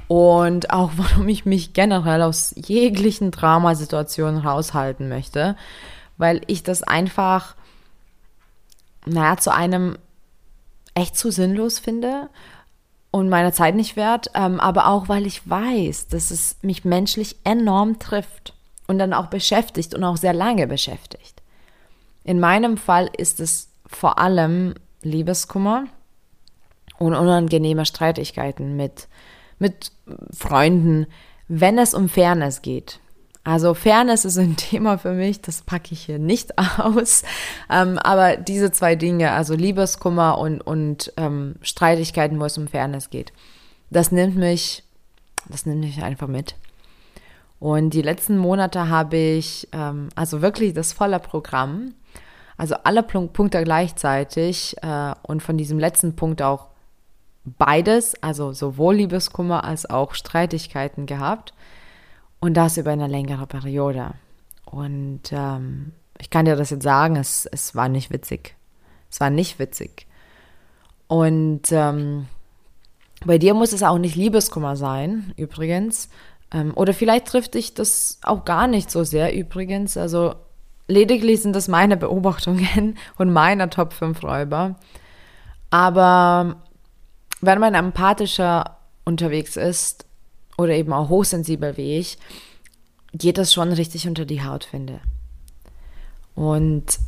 Und 0.07 0.71
auch 0.71 0.91
warum 0.97 1.27
ich 1.27 1.45
mich 1.45 1.73
generell 1.73 2.21
aus 2.21 2.53
jeglichen 2.55 3.31
Dramasituationen 3.31 4.39
raushalten 4.41 5.09
möchte, 5.09 5.55
weil 6.17 6.41
ich 6.47 6.63
das 6.63 6.83
einfach, 6.83 7.55
naja, 9.05 9.37
zu 9.37 9.53
einem 9.53 9.97
echt 10.95 11.17
zu 11.17 11.31
sinnlos 11.31 11.79
finde 11.79 12.29
und 13.11 13.29
meine 13.29 13.51
Zeit 13.51 13.75
nicht 13.75 13.95
wert, 13.95 14.31
ähm, 14.33 14.59
aber 14.59 14.87
auch 14.87 15.09
weil 15.09 15.25
ich 15.25 15.49
weiß, 15.49 16.07
dass 16.07 16.31
es 16.31 16.57
mich 16.61 16.85
menschlich 16.85 17.37
enorm 17.43 17.99
trifft 17.99 18.53
und 18.87 18.99
dann 18.99 19.13
auch 19.13 19.27
beschäftigt 19.27 19.93
und 19.95 20.03
auch 20.03 20.17
sehr 20.17 20.33
lange 20.33 20.67
beschäftigt. 20.67 21.41
In 22.23 22.39
meinem 22.39 22.77
Fall 22.77 23.09
ist 23.17 23.39
es 23.39 23.69
vor 23.87 24.19
allem 24.19 24.75
Liebeskummer 25.01 25.85
und 26.97 27.15
unangenehme 27.15 27.85
Streitigkeiten 27.85 28.75
mit, 28.75 29.07
mit 29.59 29.91
Freunden, 30.35 31.05
wenn 31.47 31.77
es 31.77 31.93
um 31.93 32.09
Fairness 32.09 32.61
geht. 32.61 32.99
Also 33.43 33.73
Fairness 33.73 34.25
ist 34.25 34.37
ein 34.37 34.55
Thema 34.57 34.97
für 34.97 35.13
mich, 35.13 35.41
das 35.41 35.61
packe 35.61 35.93
ich 35.93 36.01
hier 36.05 36.19
nicht 36.19 36.57
aus. 36.79 37.23
Ähm, 37.69 37.97
aber 37.99 38.37
diese 38.37 38.71
zwei 38.71 38.95
Dinge, 38.95 39.31
also 39.31 39.55
Liebeskummer 39.55 40.37
und, 40.37 40.61
und 40.61 41.13
ähm, 41.17 41.55
Streitigkeiten, 41.61 42.39
wo 42.39 42.45
es 42.45 42.57
um 42.57 42.67
Fairness 42.67 43.09
geht, 43.09 43.33
das 43.89 44.11
nimmt 44.11 44.35
mich, 44.35 44.83
das 45.47 45.65
nimmt 45.65 45.81
mich 45.81 46.03
einfach 46.03 46.27
mit. 46.27 46.55
Und 47.59 47.93
die 47.93 48.01
letzten 48.01 48.37
Monate 48.37 48.87
habe 48.87 49.17
ich 49.17 49.67
ähm, 49.73 50.09
also 50.15 50.41
wirklich 50.41 50.73
das 50.73 50.93
volle 50.93 51.19
Programm, 51.19 51.93
also 52.57 52.75
alle 52.83 53.03
Punkte 53.03 53.63
gleichzeitig 53.63 54.75
äh, 54.81 55.13
und 55.23 55.41
von 55.41 55.57
diesem 55.57 55.79
letzten 55.79 56.15
Punkt 56.15 56.41
auch 56.41 56.68
beides, 57.45 58.21
also 58.21 58.53
sowohl 58.53 58.95
Liebeskummer 58.95 59.63
als 59.63 59.89
auch 59.89 60.13
Streitigkeiten 60.13 61.05
gehabt 61.05 61.53
und 62.39 62.55
das 62.55 62.77
über 62.77 62.91
eine 62.91 63.07
längere 63.07 63.47
Periode. 63.47 64.11
Und 64.65 65.21
ähm, 65.31 65.93
ich 66.19 66.29
kann 66.29 66.45
dir 66.45 66.55
das 66.55 66.69
jetzt 66.69 66.83
sagen, 66.83 67.15
es, 67.15 67.45
es 67.45 67.75
war 67.75 67.89
nicht 67.89 68.11
witzig. 68.11 68.55
Es 69.09 69.19
war 69.19 69.29
nicht 69.29 69.57
witzig. 69.59 70.05
Und 71.07 71.71
ähm, 71.71 72.27
bei 73.25 73.37
dir 73.37 73.53
muss 73.53 73.73
es 73.73 73.83
auch 73.83 73.97
nicht 73.97 74.15
Liebeskummer 74.15 74.75
sein, 74.75 75.33
übrigens, 75.37 76.09
ähm, 76.51 76.73
oder 76.75 76.93
vielleicht 76.93 77.27
trifft 77.27 77.53
dich 77.55 77.73
das 77.73 78.19
auch 78.23 78.45
gar 78.45 78.67
nicht 78.67 78.89
so 78.91 79.03
sehr 79.03 79.35
übrigens. 79.35 79.97
Also 79.97 80.35
lediglich 80.87 81.41
sind 81.41 81.55
das 81.55 81.67
meine 81.67 81.97
Beobachtungen 81.97 82.97
und 83.17 83.31
meiner 83.31 83.69
Top 83.69 83.93
5 83.93 84.23
Räuber. 84.23 84.75
Aber 85.69 86.57
wenn 87.41 87.59
man 87.59 87.73
empathischer 87.73 88.77
unterwegs 89.05 89.55
ist 89.55 90.05
oder 90.57 90.73
eben 90.73 90.93
auch 90.93 91.09
hochsensibel 91.09 91.77
wie 91.77 91.97
ich, 91.97 92.17
geht 93.13 93.37
das 93.37 93.53
schon 93.53 93.71
richtig 93.71 94.07
unter 94.07 94.25
die 94.25 94.43
Haut, 94.43 94.63
finde. 94.63 94.99
Und 96.35 96.99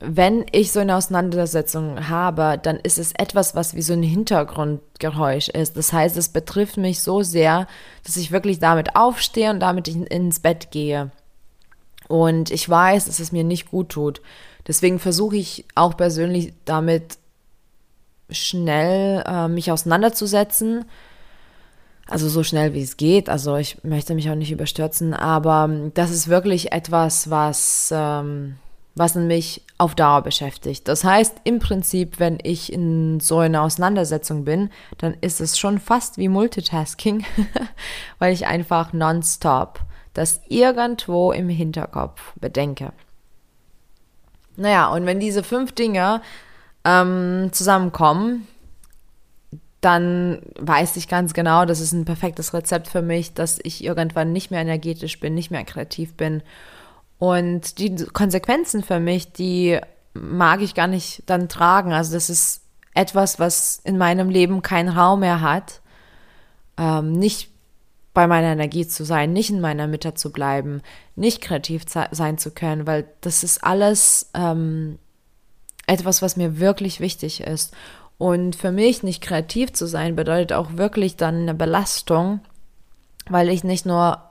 wenn 0.00 0.44
ich 0.52 0.72
so 0.72 0.80
eine 0.80 0.96
Auseinandersetzung 0.96 2.08
habe, 2.08 2.58
dann 2.62 2.76
ist 2.76 2.98
es 2.98 3.12
etwas, 3.12 3.54
was 3.54 3.74
wie 3.74 3.82
so 3.82 3.94
ein 3.94 4.02
Hintergrundgeräusch 4.02 5.48
ist. 5.48 5.76
Das 5.76 5.92
heißt, 5.92 6.16
es 6.16 6.28
betrifft 6.28 6.76
mich 6.76 7.00
so 7.00 7.22
sehr, 7.22 7.66
dass 8.04 8.16
ich 8.16 8.30
wirklich 8.30 8.58
damit 8.58 8.96
aufstehe 8.96 9.50
und 9.50 9.60
damit 9.60 9.88
ins 9.88 10.40
Bett 10.40 10.70
gehe. 10.70 11.10
Und 12.08 12.50
ich 12.50 12.68
weiß, 12.68 13.06
dass 13.06 13.18
es 13.18 13.32
mir 13.32 13.44
nicht 13.44 13.70
gut 13.70 13.90
tut. 13.90 14.20
Deswegen 14.66 14.98
versuche 14.98 15.36
ich 15.36 15.64
auch 15.74 15.96
persönlich 15.96 16.52
damit 16.64 17.18
schnell 18.30 19.22
äh, 19.26 19.48
mich 19.48 19.70
auseinanderzusetzen. 19.70 20.84
Also 22.06 22.28
so 22.28 22.42
schnell 22.42 22.74
wie 22.74 22.82
es 22.82 22.96
geht. 22.96 23.28
Also 23.28 23.56
ich 23.56 23.82
möchte 23.82 24.14
mich 24.14 24.28
auch 24.30 24.34
nicht 24.34 24.52
überstürzen, 24.52 25.14
aber 25.14 25.70
das 25.94 26.10
ist 26.10 26.28
wirklich 26.28 26.72
etwas, 26.72 27.30
was 27.30 27.90
ähm, 27.94 28.56
was 28.94 29.14
mich 29.16 29.62
auf 29.76 29.94
Dauer 29.94 30.22
beschäftigt. 30.22 30.86
Das 30.86 31.02
heißt, 31.02 31.38
im 31.44 31.58
Prinzip, 31.58 32.20
wenn 32.20 32.38
ich 32.42 32.72
in 32.72 33.18
so 33.20 33.38
einer 33.38 33.62
Auseinandersetzung 33.62 34.44
bin, 34.44 34.70
dann 34.98 35.16
ist 35.20 35.40
es 35.40 35.58
schon 35.58 35.78
fast 35.78 36.16
wie 36.16 36.28
Multitasking, 36.28 37.24
weil 38.18 38.32
ich 38.32 38.46
einfach 38.46 38.92
nonstop 38.92 39.80
das 40.12 40.40
irgendwo 40.48 41.32
im 41.32 41.48
Hinterkopf 41.48 42.32
bedenke. 42.36 42.92
Naja, 44.56 44.86
und 44.92 45.06
wenn 45.06 45.18
diese 45.18 45.42
fünf 45.42 45.72
Dinge 45.72 46.22
ähm, 46.84 47.50
zusammenkommen, 47.52 48.46
dann 49.80 50.40
weiß 50.58 50.96
ich 50.96 51.08
ganz 51.08 51.34
genau, 51.34 51.66
das 51.66 51.80
ist 51.80 51.92
ein 51.92 52.04
perfektes 52.04 52.54
Rezept 52.54 52.88
für 52.88 53.02
mich, 53.02 53.34
dass 53.34 53.58
ich 53.62 53.84
irgendwann 53.84 54.32
nicht 54.32 54.50
mehr 54.50 54.60
energetisch 54.60 55.20
bin, 55.20 55.34
nicht 55.34 55.50
mehr 55.50 55.64
kreativ 55.64 56.14
bin 56.14 56.42
und 57.18 57.78
die 57.78 57.94
Konsequenzen 58.12 58.82
für 58.82 59.00
mich, 59.00 59.32
die 59.32 59.78
mag 60.14 60.60
ich 60.60 60.74
gar 60.74 60.86
nicht 60.86 61.22
dann 61.26 61.48
tragen. 61.48 61.92
Also 61.92 62.14
das 62.14 62.30
ist 62.30 62.62
etwas, 62.94 63.38
was 63.38 63.80
in 63.84 63.98
meinem 63.98 64.28
Leben 64.28 64.62
keinen 64.62 64.88
Raum 64.88 65.20
mehr 65.20 65.40
hat. 65.40 65.80
Ähm, 66.76 67.12
nicht 67.12 67.50
bei 68.12 68.26
meiner 68.26 68.48
Energie 68.48 68.86
zu 68.86 69.04
sein, 69.04 69.32
nicht 69.32 69.50
in 69.50 69.60
meiner 69.60 69.88
Mitte 69.88 70.14
zu 70.14 70.30
bleiben, 70.30 70.82
nicht 71.16 71.40
kreativ 71.40 71.84
sein 71.88 72.38
zu 72.38 72.52
können, 72.52 72.86
weil 72.86 73.06
das 73.20 73.42
ist 73.42 73.64
alles 73.64 74.30
ähm, 74.34 74.98
etwas, 75.86 76.22
was 76.22 76.36
mir 76.36 76.58
wirklich 76.58 77.00
wichtig 77.00 77.40
ist. 77.40 77.74
Und 78.18 78.56
für 78.56 78.70
mich 78.70 79.02
nicht 79.02 79.22
kreativ 79.22 79.72
zu 79.72 79.86
sein, 79.86 80.16
bedeutet 80.16 80.52
auch 80.52 80.76
wirklich 80.76 81.16
dann 81.16 81.42
eine 81.42 81.54
Belastung, 81.54 82.40
weil 83.28 83.48
ich 83.48 83.64
nicht 83.64 83.86
nur 83.86 84.22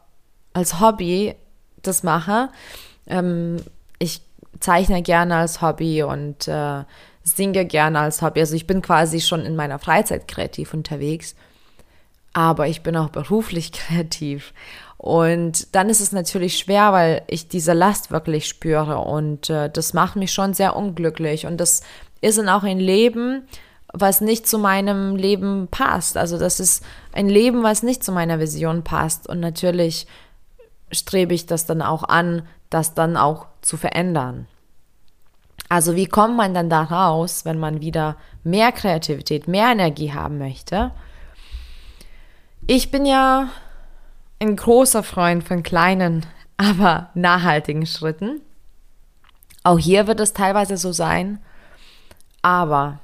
als 0.53 0.79
Hobby 0.79 1.35
das 1.81 2.03
mache. 2.03 2.49
Ähm, 3.07 3.57
ich 3.99 4.21
zeichne 4.59 5.01
gerne 5.01 5.35
als 5.35 5.61
Hobby 5.61 6.03
und 6.03 6.47
äh, 6.47 6.83
singe 7.23 7.65
gerne 7.65 7.99
als 7.99 8.21
Hobby. 8.21 8.39
Also 8.39 8.55
ich 8.55 8.67
bin 8.67 8.81
quasi 8.81 9.19
schon 9.19 9.41
in 9.41 9.55
meiner 9.55 9.79
Freizeit 9.79 10.27
kreativ 10.27 10.73
unterwegs, 10.73 11.35
aber 12.33 12.67
ich 12.67 12.83
bin 12.83 12.95
auch 12.95 13.09
beruflich 13.09 13.71
kreativ. 13.73 14.53
Und 15.03 15.75
dann 15.75 15.89
ist 15.89 15.99
es 15.99 16.13
natürlich 16.13 16.57
schwer, 16.57 16.93
weil 16.93 17.23
ich 17.27 17.49
diese 17.49 17.73
Last 17.73 18.09
wirklich 18.09 18.47
spüre 18.47 18.99
und 18.99 19.49
äh, 19.49 19.69
das 19.69 19.93
macht 19.93 20.15
mich 20.15 20.31
schon 20.31 20.53
sehr 20.53 20.77
unglücklich. 20.77 21.45
Und 21.45 21.57
das 21.57 21.81
ist 22.21 22.37
dann 22.37 22.47
auch 22.47 22.63
ein 22.63 22.79
Leben, 22.79 23.45
was 23.91 24.21
nicht 24.21 24.47
zu 24.47 24.57
meinem 24.57 25.17
Leben 25.17 25.67
passt. 25.69 26.15
Also 26.15 26.39
das 26.39 26.61
ist 26.61 26.85
ein 27.11 27.27
Leben, 27.27 27.63
was 27.63 27.83
nicht 27.83 28.01
zu 28.01 28.13
meiner 28.13 28.39
Vision 28.39 28.85
passt. 28.85 29.27
Und 29.27 29.41
natürlich 29.41 30.07
strebe 30.89 31.33
ich 31.33 31.47
das 31.47 31.65
dann 31.65 31.81
auch 31.81 32.03
an, 32.05 32.47
das 32.69 32.93
dann 32.93 33.17
auch 33.17 33.47
zu 33.61 33.75
verändern. 33.75 34.47
Also 35.67 35.97
wie 35.97 36.07
kommt 36.07 36.37
man 36.37 36.53
dann 36.53 36.69
da 36.69 36.81
raus, 36.81 37.43
wenn 37.43 37.59
man 37.59 37.81
wieder 37.81 38.15
mehr 38.45 38.71
Kreativität, 38.71 39.49
mehr 39.49 39.67
Energie 39.67 40.13
haben 40.13 40.37
möchte? 40.37 40.91
Ich 42.67 42.89
bin 42.89 43.05
ja 43.05 43.49
ein 44.43 44.55
großer 44.55 45.03
Freund 45.03 45.43
von 45.43 45.63
kleinen, 45.63 46.25
aber 46.57 47.09
nachhaltigen 47.13 47.85
Schritten. 47.85 48.41
Auch 49.63 49.79
hier 49.79 50.07
wird 50.07 50.19
es 50.19 50.33
teilweise 50.33 50.77
so 50.77 50.91
sein. 50.91 51.39
Aber 52.41 52.99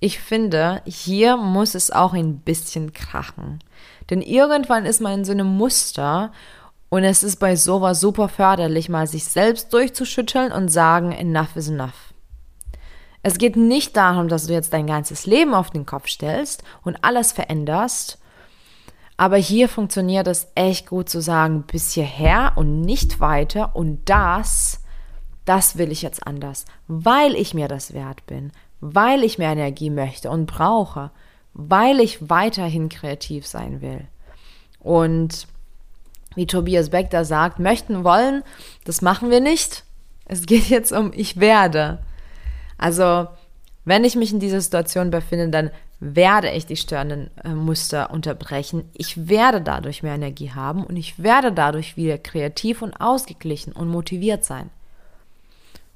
ich 0.00 0.18
finde, 0.18 0.80
hier 0.86 1.36
muss 1.36 1.74
es 1.74 1.90
auch 1.90 2.14
ein 2.14 2.38
bisschen 2.38 2.92
krachen. 2.94 3.62
Denn 4.08 4.22
irgendwann 4.22 4.86
ist 4.86 5.00
man 5.00 5.20
in 5.20 5.24
so 5.24 5.32
einem 5.32 5.46
Muster 5.46 6.32
und 6.88 7.04
es 7.04 7.22
ist 7.22 7.36
bei 7.36 7.56
sowas 7.56 8.00
super 8.00 8.28
förderlich, 8.28 8.88
mal 8.88 9.06
sich 9.06 9.24
selbst 9.24 9.72
durchzuschütteln 9.72 10.52
und 10.52 10.68
sagen, 10.68 11.12
enough 11.12 11.56
is 11.56 11.68
enough. 11.68 12.14
Es 13.22 13.38
geht 13.38 13.56
nicht 13.56 13.96
darum, 13.96 14.28
dass 14.28 14.46
du 14.46 14.52
jetzt 14.52 14.72
dein 14.72 14.86
ganzes 14.86 15.26
Leben 15.26 15.54
auf 15.54 15.70
den 15.70 15.86
Kopf 15.86 16.08
stellst 16.08 16.62
und 16.82 16.98
alles 17.02 17.32
veränderst, 17.32 18.18
aber 19.16 19.36
hier 19.36 19.68
funktioniert 19.68 20.26
es 20.26 20.48
echt 20.54 20.88
gut 20.88 21.08
zu 21.08 21.20
sagen, 21.20 21.62
bis 21.62 21.92
hierher 21.92 22.52
und 22.56 22.80
nicht 22.80 23.20
weiter 23.20 23.76
und 23.76 24.00
das, 24.06 24.80
das 25.44 25.78
will 25.78 25.92
ich 25.92 26.02
jetzt 26.02 26.26
anders, 26.26 26.64
weil 26.88 27.34
ich 27.34 27.54
mir 27.54 27.68
das 27.68 27.94
wert 27.94 28.26
bin, 28.26 28.50
weil 28.80 29.22
ich 29.22 29.38
mehr 29.38 29.52
Energie 29.52 29.90
möchte 29.90 30.30
und 30.30 30.46
brauche, 30.46 31.10
weil 31.52 32.00
ich 32.00 32.28
weiterhin 32.28 32.88
kreativ 32.88 33.46
sein 33.46 33.80
will. 33.80 34.06
Und 34.80 35.46
wie 36.34 36.46
Tobias 36.46 36.90
Beck 36.90 37.10
da 37.10 37.24
sagt, 37.24 37.60
möchten 37.60 38.02
wollen, 38.02 38.42
das 38.84 39.00
machen 39.00 39.30
wir 39.30 39.40
nicht. 39.40 39.84
Es 40.26 40.46
geht 40.46 40.68
jetzt 40.68 40.92
um 40.92 41.12
ich 41.14 41.38
werde. 41.38 42.00
Also, 42.76 43.28
wenn 43.84 44.04
ich 44.04 44.16
mich 44.16 44.32
in 44.32 44.40
dieser 44.40 44.60
Situation 44.60 45.10
befinde, 45.10 45.48
dann 45.48 45.70
werde 46.04 46.50
ich 46.50 46.66
die 46.66 46.76
störenden 46.76 47.30
äh, 47.42 47.48
Muster 47.48 48.10
unterbrechen. 48.10 48.90
Ich 48.92 49.28
werde 49.28 49.62
dadurch 49.62 50.02
mehr 50.02 50.14
Energie 50.14 50.50
haben 50.50 50.84
und 50.84 50.96
ich 50.96 51.22
werde 51.22 51.50
dadurch 51.50 51.96
wieder 51.96 52.18
kreativ 52.18 52.82
und 52.82 52.94
ausgeglichen 53.00 53.72
und 53.72 53.88
motiviert 53.88 54.44
sein. 54.44 54.68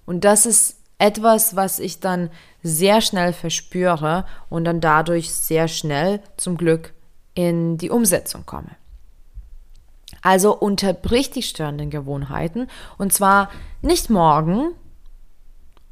Und 0.07 0.25
das 0.25 0.47
ist 0.47 0.79
etwas, 0.97 1.57
was 1.57 1.79
ich 1.79 2.01
dann 2.01 2.31
sehr 2.63 3.03
schnell 3.03 3.35
verspüre 3.35 4.25
und 4.49 4.65
dann 4.65 4.81
dadurch 4.81 5.33
sehr 5.35 5.69
schnell 5.69 6.21
zum 6.39 6.57
Glück 6.57 6.95
in 7.35 7.77
die 7.77 7.91
Umsetzung 7.91 8.47
komme. 8.47 8.71
Also 10.23 10.57
unterbrich 10.57 11.31
die 11.31 11.43
störenden 11.43 11.91
Gewohnheiten 11.91 12.69
und 12.97 13.13
zwar 13.13 13.51
nicht 13.83 14.09
morgen, 14.09 14.73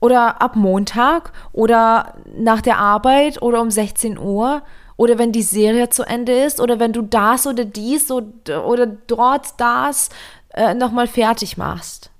oder 0.00 0.40
ab 0.42 0.56
Montag 0.56 1.32
oder 1.52 2.14
nach 2.36 2.60
der 2.60 2.78
Arbeit 2.78 3.40
oder 3.42 3.60
um 3.60 3.70
16 3.70 4.18
Uhr 4.18 4.62
oder 4.96 5.18
wenn 5.18 5.32
die 5.32 5.42
Serie 5.42 5.88
zu 5.90 6.04
Ende 6.04 6.32
ist 6.32 6.60
oder 6.60 6.78
wenn 6.78 6.92
du 6.92 7.02
das 7.02 7.46
oder 7.46 7.64
dies 7.64 8.10
oder, 8.10 8.86
dort 8.86 9.60
das 9.60 10.10
äh, 10.50 10.74
nochmal 10.74 11.06
fertig 11.06 11.56
machst. 11.56 12.10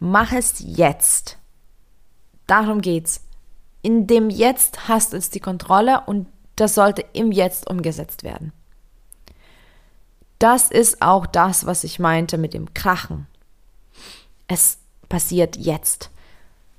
Mach 0.00 0.32
es 0.32 0.54
jetzt. 0.58 1.38
Darum 2.46 2.80
geht's. 2.80 3.22
In 3.82 4.06
dem 4.06 4.30
Jetzt 4.30 4.88
hast 4.88 5.12
du 5.12 5.18
die 5.18 5.40
Kontrolle 5.40 6.02
und 6.06 6.26
das 6.56 6.74
sollte 6.74 7.04
im 7.12 7.30
Jetzt 7.30 7.68
umgesetzt 7.68 8.22
werden. 8.22 8.52
Das 10.38 10.70
ist 10.70 11.02
auch 11.02 11.26
das, 11.26 11.66
was 11.66 11.84
ich 11.84 11.98
meinte 11.98 12.38
mit 12.38 12.54
dem 12.54 12.72
Krachen. 12.74 13.26
Es 14.46 14.78
passiert 15.08 15.56
jetzt. 15.56 16.10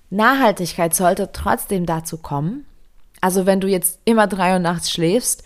Nachhaltigkeit 0.10 0.96
sollte 0.96 1.32
trotzdem 1.32 1.86
dazu 1.86 2.18
kommen. 2.18 2.66
Also 3.22 3.46
wenn 3.46 3.60
du 3.60 3.68
jetzt 3.68 4.00
immer 4.06 4.28
drei 4.28 4.54
Uhr 4.54 4.60
nachts 4.60 4.92
schläfst, 4.92 5.44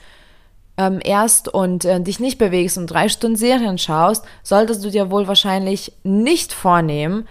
ähm, 0.77 0.99
erst 1.03 1.53
und 1.53 1.85
äh, 1.85 2.01
dich 2.01 2.19
nicht 2.19 2.37
bewegst 2.37 2.77
und 2.77 2.87
drei 2.87 3.09
Stunden 3.09 3.35
Serien 3.35 3.77
schaust, 3.77 4.25
solltest 4.41 4.83
du 4.83 4.89
dir 4.89 5.11
wohl 5.11 5.27
wahrscheinlich 5.27 5.93
nicht 6.03 6.53
vornehmen, 6.53 7.27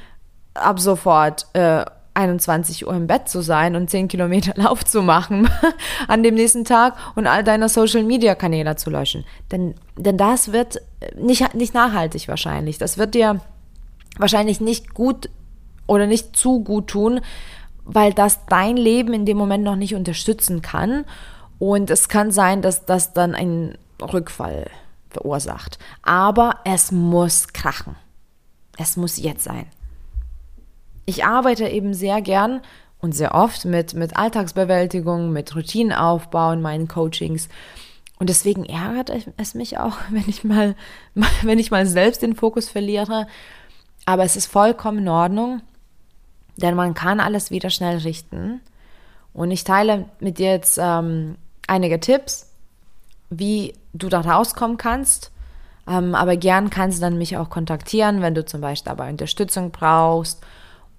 ab 0.54 0.78
sofort 0.78 1.46
äh, 1.54 1.84
21 2.14 2.86
Uhr 2.86 2.94
im 2.94 3.06
Bett 3.06 3.28
zu 3.28 3.40
sein 3.40 3.74
und 3.74 3.88
10 3.88 4.08
Kilometer 4.08 4.52
Lauf 4.62 4.84
zu 4.84 5.02
machen 5.02 5.48
an 6.08 6.22
dem 6.22 6.34
nächsten 6.34 6.64
Tag 6.64 6.94
und 7.16 7.26
all 7.26 7.42
deine 7.42 7.68
Social 7.68 8.04
Media 8.04 8.34
Kanäle 8.34 8.76
zu 8.76 8.90
löschen. 8.90 9.24
Denn, 9.50 9.74
denn 9.96 10.18
das 10.18 10.52
wird 10.52 10.80
nicht, 11.16 11.54
nicht 11.54 11.74
nachhaltig 11.74 12.28
wahrscheinlich. 12.28 12.78
Das 12.78 12.98
wird 12.98 13.14
dir 13.14 13.40
wahrscheinlich 14.18 14.60
nicht 14.60 14.94
gut 14.94 15.30
oder 15.92 16.06
nicht 16.06 16.34
zu 16.36 16.64
gut 16.64 16.88
tun, 16.88 17.20
weil 17.84 18.12
das 18.12 18.46
dein 18.46 18.76
Leben 18.76 19.12
in 19.12 19.26
dem 19.26 19.36
Moment 19.36 19.64
noch 19.64 19.76
nicht 19.76 19.94
unterstützen 19.94 20.62
kann. 20.62 21.04
Und 21.58 21.90
es 21.90 22.08
kann 22.08 22.30
sein, 22.30 22.62
dass 22.62 22.86
das 22.86 23.12
dann 23.12 23.34
einen 23.34 23.76
Rückfall 24.00 24.70
verursacht. 25.10 25.78
Aber 26.02 26.56
es 26.64 26.90
muss 26.90 27.52
krachen. 27.52 27.96
Es 28.78 28.96
muss 28.96 29.18
jetzt 29.18 29.44
sein. 29.44 29.66
Ich 31.04 31.24
arbeite 31.24 31.68
eben 31.68 31.94
sehr 31.94 32.22
gern 32.22 32.62
und 33.00 33.12
sehr 33.12 33.34
oft 33.34 33.64
mit, 33.64 33.94
mit 33.94 34.16
Alltagsbewältigung, 34.16 35.32
mit 35.32 35.54
Routinenaufbau 35.54 36.52
in 36.52 36.62
meinen 36.62 36.88
Coachings. 36.88 37.48
Und 38.18 38.28
deswegen 38.28 38.64
ärgert 38.64 39.12
es 39.36 39.54
mich 39.54 39.78
auch, 39.78 39.96
wenn 40.10 40.28
ich 40.28 40.44
mal, 40.44 40.74
wenn 41.42 41.58
ich 41.58 41.70
mal 41.70 41.86
selbst 41.86 42.22
den 42.22 42.36
Fokus 42.36 42.68
verliere. 42.68 43.26
Aber 44.06 44.24
es 44.24 44.36
ist 44.36 44.46
vollkommen 44.46 44.98
in 44.98 45.08
Ordnung. 45.08 45.60
Denn 46.56 46.74
man 46.74 46.94
kann 46.94 47.20
alles 47.20 47.50
wieder 47.50 47.70
schnell 47.70 47.98
richten. 47.98 48.60
Und 49.32 49.50
ich 49.50 49.64
teile 49.64 50.06
mit 50.20 50.38
dir 50.38 50.50
jetzt 50.50 50.78
ähm, 50.80 51.36
einige 51.66 52.00
Tipps, 52.00 52.50
wie 53.30 53.74
du 53.94 54.08
da 54.08 54.20
rauskommen 54.20 54.76
kannst. 54.76 55.30
Ähm, 55.88 56.14
aber 56.14 56.36
gern 56.36 56.70
kannst 56.70 56.98
du 56.98 57.02
dann 57.02 57.18
mich 57.18 57.36
auch 57.36 57.50
kontaktieren, 57.50 58.22
wenn 58.22 58.34
du 58.34 58.44
zum 58.44 58.60
Beispiel 58.60 58.90
dabei 58.90 59.10
Unterstützung 59.10 59.70
brauchst 59.70 60.44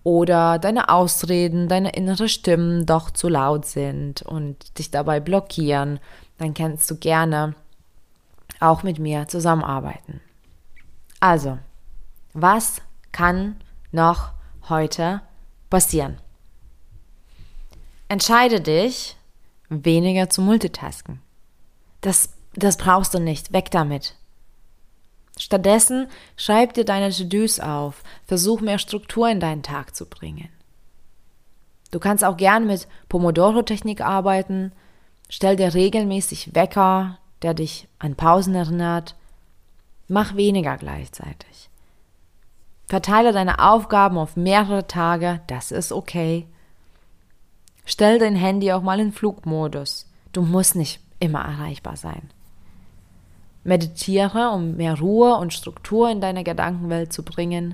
oder 0.04 0.60
deine 0.60 0.90
Ausreden, 0.90 1.70
deine 1.70 1.94
innere 1.94 2.28
Stimmen 2.28 2.86
doch 2.86 3.10
zu 3.12 3.30
laut 3.30 3.66
sind 3.66 4.22
und 4.22 4.78
dich 4.78 4.92
dabei 4.92 5.20
blockieren. 5.20 6.00
Dann 6.38 6.54
kannst 6.54 6.90
du 6.92 6.98
gerne 6.98 7.56
auch 8.60 8.84
mit 8.84 9.00
mir 9.00 9.28
zusammenarbeiten. 9.28 10.20
Also, 11.20 11.58
was 12.34 12.82
kann 13.12 13.56
noch 13.92 14.32
heute 14.68 15.22
passieren. 15.74 16.20
Entscheide 18.08 18.62
dich, 18.62 19.16
weniger 19.70 20.30
zu 20.30 20.44
multitasken. 20.44 21.20
Das, 22.02 22.30
das 22.54 22.78
brauchst 22.78 23.16
du 23.16 23.20
nicht. 23.20 23.54
Weg 23.54 23.72
damit. 23.72 24.14
Stattdessen 25.40 26.10
schreib 26.38 26.76
dir 26.76 26.86
deine 26.86 27.10
To-Dos 27.10 27.60
auf. 27.60 28.04
Versuch 28.28 28.62
mehr 28.62 28.78
Struktur 28.78 29.28
in 29.32 29.40
deinen 29.40 29.64
Tag 29.64 29.96
zu 29.96 30.06
bringen. 30.06 30.50
Du 31.90 31.98
kannst 31.98 32.24
auch 32.24 32.38
gern 32.38 32.68
mit 32.68 32.88
Pomodoro-Technik 33.10 34.02
arbeiten. 34.02 34.74
Stell 35.28 35.56
dir 35.56 35.74
regelmäßig 35.74 36.54
Wecker, 36.54 37.18
der 37.42 37.56
dich 37.56 37.88
an 37.98 38.14
Pausen 38.16 38.54
erinnert. 38.54 39.16
Mach 40.08 40.36
weniger 40.36 40.78
gleichzeitig. 40.78 41.53
Verteile 42.94 43.32
deine 43.32 43.58
Aufgaben 43.58 44.20
auf 44.20 44.38
mehrere 44.38 44.86
Tage, 44.86 45.42
das 45.48 45.72
ist 45.72 45.92
okay. 45.92 46.46
Stell 47.86 48.20
dein 48.20 48.36
Handy 48.36 48.72
auch 48.72 48.84
mal 48.84 49.00
in 49.00 49.12
Flugmodus. 49.12 50.08
Du 50.32 50.44
musst 50.44 50.76
nicht 50.76 51.02
immer 51.20 51.40
erreichbar 51.40 51.96
sein. 51.98 52.30
Meditiere, 53.64 54.52
um 54.52 54.76
mehr 54.76 55.00
Ruhe 55.00 55.38
und 55.38 55.54
Struktur 55.54 56.12
in 56.12 56.22
deine 56.22 56.44
Gedankenwelt 56.44 57.12
zu 57.12 57.24
bringen. 57.24 57.74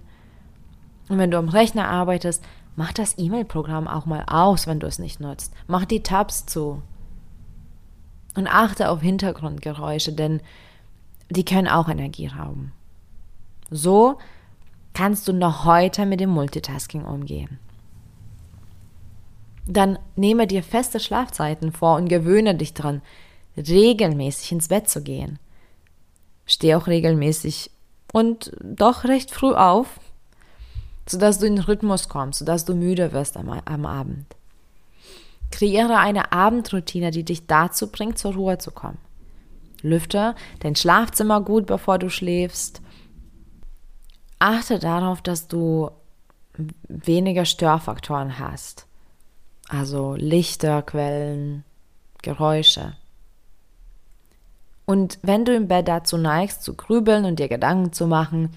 Und 1.09 1.17
wenn 1.17 1.31
du 1.31 1.37
am 1.37 1.49
Rechner 1.49 1.89
arbeitest, 1.89 2.41
mach 2.77 2.93
das 2.93 3.17
E-Mail-Programm 3.17 3.89
auch 3.89 4.05
mal 4.05 4.23
aus, 4.25 4.67
wenn 4.67 4.79
du 4.79 4.87
es 4.87 4.99
nicht 4.99 5.19
nutzt. 5.19 5.53
Mach 5.67 5.83
die 5.83 6.01
Tabs 6.01 6.45
zu. 6.45 6.81
Und 8.35 8.47
achte 8.47 8.89
auf 8.89 9.01
Hintergrundgeräusche, 9.01 10.13
denn 10.13 10.39
die 11.29 11.43
können 11.43 11.67
auch 11.67 11.89
Energie 11.89 12.27
rauben. 12.27 12.71
So 13.69 14.17
kannst 14.93 15.27
du 15.27 15.33
noch 15.33 15.65
heute 15.65 16.05
mit 16.05 16.19
dem 16.19 16.29
Multitasking 16.29 17.05
umgehen. 17.05 17.59
Dann 19.65 19.99
nehme 20.15 20.47
dir 20.47 20.63
feste 20.63 20.99
Schlafzeiten 20.99 21.71
vor 21.71 21.97
und 21.97 22.09
gewöhne 22.09 22.55
dich 22.55 22.73
daran, 22.73 23.01
regelmäßig 23.55 24.51
ins 24.51 24.67
Bett 24.67 24.89
zu 24.89 25.03
gehen. 25.03 25.37
Steh 26.45 26.73
auch 26.75 26.87
regelmäßig 26.87 27.69
und 28.11 28.51
doch 28.61 29.03
recht 29.03 29.31
früh 29.31 29.53
auf, 29.53 29.99
sodass 31.07 31.39
du 31.39 31.45
in 31.45 31.57
den 31.57 31.65
Rhythmus 31.65 32.09
kommst, 32.09 32.39
sodass 32.39 32.65
du 32.65 32.73
müde 32.73 33.11
wirst 33.11 33.37
am, 33.37 33.49
am 33.49 33.85
Abend. 33.85 34.25
Kreiere 35.51 35.97
eine 35.97 36.31
Abendroutine, 36.31 37.11
die 37.11 37.23
dich 37.23 37.47
dazu 37.47 37.91
bringt, 37.91 38.17
zur 38.17 38.33
Ruhe 38.33 38.57
zu 38.57 38.71
kommen. 38.71 38.97
Lüfte 39.81 40.35
dein 40.59 40.75
Schlafzimmer 40.75 41.41
gut, 41.41 41.65
bevor 41.65 41.99
du 41.99 42.09
schläfst 42.09 42.81
achte 44.39 44.79
darauf, 44.79 45.21
dass 45.21 45.47
du 45.47 45.91
weniger 46.87 47.45
Störfaktoren 47.45 48.39
hast. 48.39 48.87
Also 49.67 50.15
Lichter, 50.15 50.81
Quellen, 50.81 51.63
Geräusche. 52.21 52.95
Und 54.85 55.19
wenn 55.21 55.45
du 55.45 55.55
im 55.55 55.67
Bett 55.67 55.87
dazu 55.87 56.17
neigst, 56.17 56.63
zu 56.63 56.73
grübeln 56.73 57.25
und 57.25 57.37
dir 57.37 57.47
Gedanken 57.47 57.93
zu 57.93 58.07
machen, 58.07 58.49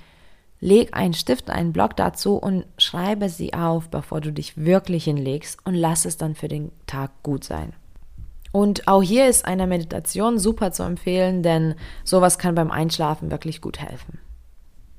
leg 0.61 0.97
einen 0.97 1.13
Stift, 1.13 1.51
einen 1.51 1.73
Block 1.73 1.97
dazu 1.97 2.37
und 2.37 2.65
schreibe 2.79 3.29
sie 3.29 3.53
auf, 3.53 3.91
bevor 3.91 4.21
du 4.23 4.33
dich 4.33 4.57
wirklich 4.57 5.05
hinlegst 5.05 5.59
und 5.67 5.75
lass 5.75 6.07
es 6.07 6.17
dann 6.17 6.35
für 6.35 6.49
den 6.49 6.73
Tag 6.87 7.11
gut 7.23 7.45
sein. 7.45 7.75
Und 8.53 8.89
auch 8.89 9.03
hier 9.03 9.29
ist 9.29 9.45
eine 9.45 9.67
Meditation 9.67 10.39
super 10.39 10.73
zu 10.73 10.83
empfehlen, 10.85 11.43
denn 11.43 11.75
sowas 12.05 12.39
kann 12.39 12.55
beim 12.55 12.71
Einschlafen 12.71 13.31
wirklich 13.31 13.61
gut 13.61 13.79
helfen. 13.79 14.19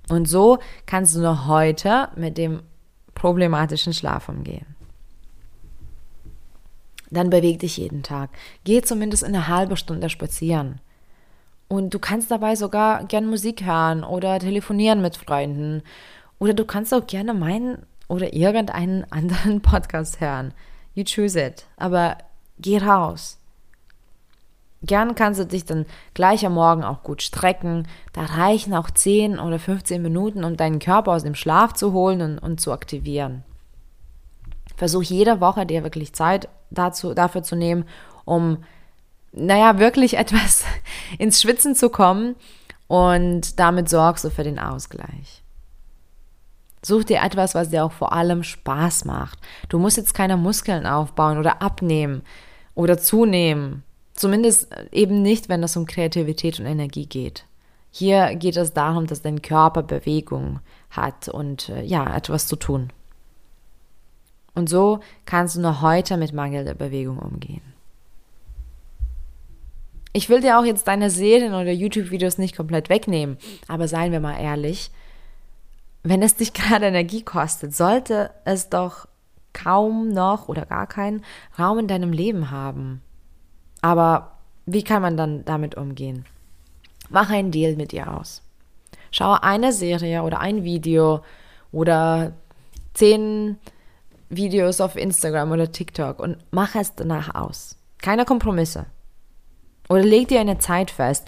Und 0.10 0.28
so 0.28 0.60
kannst 0.86 1.16
du 1.16 1.20
noch 1.20 1.48
heute 1.48 2.10
mit 2.16 2.38
dem 2.38 2.62
problematischen 3.16 3.94
Schlaf 3.94 4.30
umgehen. 4.30 4.66
Dann 7.10 7.30
beweg 7.30 7.60
dich 7.60 7.78
jeden 7.78 8.04
Tag. 8.04 8.32
Geh 8.64 8.82
zumindest 8.82 9.24
eine 9.24 9.48
halbe 9.48 9.78
Stunde 9.78 10.10
spazieren. 10.10 10.82
Und 11.68 11.94
du 11.94 12.00
kannst 12.00 12.32
dabei 12.32 12.56
sogar 12.56 13.06
gern 13.06 13.28
Musik 13.28 13.64
hören 13.64 14.04
oder 14.04 14.40
telefonieren 14.40 15.02
mit 15.02 15.16
Freunden. 15.18 15.84
Oder 16.40 16.54
du 16.54 16.66
kannst 16.66 16.94
auch 16.94 17.08
gerne 17.08 17.34
meinen 17.34 17.86
oder 18.08 18.34
irgendeinen 18.34 19.06
anderen 19.12 19.62
Podcast 19.62 20.20
hören. 20.20 20.54
You 20.96 21.04
choose 21.04 21.40
it. 21.40 21.66
Aber 21.78 22.18
geh 22.60 22.78
raus. 22.78 23.40
Gern 24.86 25.16
kannst 25.16 25.40
du 25.40 25.46
dich 25.46 25.66
dann 25.66 25.86
gleich 26.14 26.46
am 26.46 26.56
Morgen 26.56 26.84
auch 26.84 27.04
gut 27.04 27.22
strecken. 27.22 27.88
Da 28.12 28.24
reichen 28.24 28.74
auch 28.74 28.92
10 28.92 29.40
oder 29.40 29.58
15 29.58 30.02
Minuten, 30.02 30.44
um 30.44 30.58
deinen 30.58 30.80
Körper 30.80 31.14
aus 31.14 31.24
dem 31.24 31.36
Schlaf 31.36 31.74
zu 31.74 31.94
holen 31.94 32.22
und, 32.22 32.40
und 32.40 32.60
zu 32.60 32.74
aktivieren. 32.74 33.44
Versuch 34.76 35.04
jede 35.04 35.40
Woche 35.40 35.66
dir 35.66 35.84
wirklich 35.84 36.14
Zeit 36.14 36.50
dazu, 36.70 37.14
dafür 37.14 37.44
zu 37.44 37.56
nehmen, 37.56 37.86
um 38.26 38.58
naja, 39.32 39.80
wirklich 39.80 40.18
etwas 40.18 40.66
ins 41.18 41.42
Schwitzen 41.42 41.76
zu 41.76 41.90
kommen 41.90 42.36
und 42.88 43.60
damit 43.60 43.90
sorgst 43.90 44.26
du 44.26 44.30
für 44.30 44.44
den 44.44 44.60
Ausgleich. 44.60 45.44
Such 46.86 47.06
dir 47.06 47.22
etwas, 47.22 47.56
was 47.56 47.70
dir 47.70 47.86
auch 47.86 47.94
vor 47.94 48.12
allem 48.12 48.44
Spaß 48.44 49.06
macht. 49.06 49.40
Du 49.70 49.80
musst 49.80 49.96
jetzt 49.96 50.14
keine 50.14 50.36
Muskeln 50.36 50.86
aufbauen 50.86 51.38
oder 51.38 51.62
abnehmen 51.62 52.24
oder 52.76 52.98
zunehmen. 52.98 53.84
Zumindest 54.14 54.68
eben 54.92 55.22
nicht, 55.22 55.50
wenn 55.50 55.64
es 55.64 55.76
um 55.76 55.86
Kreativität 55.86 56.60
und 56.60 56.66
Energie 56.66 57.06
geht. 57.06 57.46
Hier 57.92 58.36
geht 58.36 58.58
es 58.58 58.74
darum, 58.74 59.08
dass 59.08 59.22
dein 59.22 59.42
Körper 59.42 59.84
Bewegung 59.84 60.60
hat 60.90 61.30
und 61.30 61.70
äh, 61.70 61.84
ja, 61.84 62.16
etwas 62.16 62.48
zu 62.48 62.56
tun. 62.56 62.92
Und 64.56 64.70
so 64.70 65.00
kannst 65.26 65.56
du 65.56 65.62
noch 65.62 65.82
heute 65.82 66.18
mit 66.18 66.34
mangelnder 66.34 66.76
Bewegung 66.76 67.20
umgehen. 67.20 67.62
Ich 70.12 70.30
will 70.30 70.42
dir 70.42 70.60
auch 70.60 70.66
jetzt 70.66 70.88
deine 70.88 71.10
Serien 71.10 71.56
oder 71.56 71.72
YouTube-Videos 71.72 72.38
nicht 72.38 72.56
komplett 72.56 72.90
wegnehmen, 72.90 73.38
aber 73.68 73.88
seien 73.88 74.12
wir 74.12 74.20
mal 74.20 74.40
ehrlich, 74.40 74.92
wenn 76.04 76.22
es 76.22 76.36
dich 76.36 76.54
gerade 76.54 76.86
Energie 76.86 77.24
kostet, 77.24 77.76
sollte 77.76 78.30
es 78.46 78.70
doch 78.70 79.08
kaum 79.54 80.10
noch 80.10 80.50
oder 80.50 80.66
gar 80.66 80.88
keinen 80.88 81.24
Raum 81.58 81.80
in 81.80 81.88
deinem 81.88 82.12
Leben 82.12 82.52
haben. 82.52 83.02
Aber 83.84 84.32
wie 84.66 84.84
kann 84.84 85.02
man 85.02 85.18
dann 85.18 85.44
damit 85.44 85.76
umgehen? 85.76 86.26
Mach 87.10 87.30
einen 87.30 87.52
Deal 87.52 87.76
mit 87.76 87.92
dir 87.92 88.18
aus. 88.18 88.42
Schaue 89.12 89.44
eine 89.44 89.74
Serie 89.74 90.24
oder 90.24 90.40
ein 90.40 90.64
Video 90.64 91.22
oder 91.74 92.32
zehn 92.94 93.58
Videos 94.30 94.80
auf 94.80 94.96
Instagram 94.96 95.52
oder 95.52 95.72
TikTok 95.72 96.20
und 96.20 96.38
mach 96.50 96.76
es 96.76 96.96
danach 96.96 97.36
aus. 97.36 97.76
Keine 98.02 98.24
Kompromisse. 98.24 98.86
Oder 99.90 100.04
leg 100.04 100.30
dir 100.30 100.40
eine 100.40 100.60
Zeit 100.60 100.90
fest, 100.90 101.28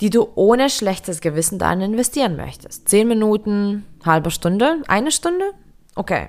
die 0.00 0.10
du 0.10 0.28
ohne 0.34 0.68
schlechtes 0.68 1.20
Gewissen 1.20 1.60
dann 1.60 1.80
investieren 1.80 2.34
möchtest. 2.34 2.88
Zehn 2.88 3.06
Minuten, 3.06 3.86
halbe 4.04 4.32
Stunde, 4.32 4.82
eine 4.88 5.12
Stunde? 5.12 5.44
Okay. 5.94 6.26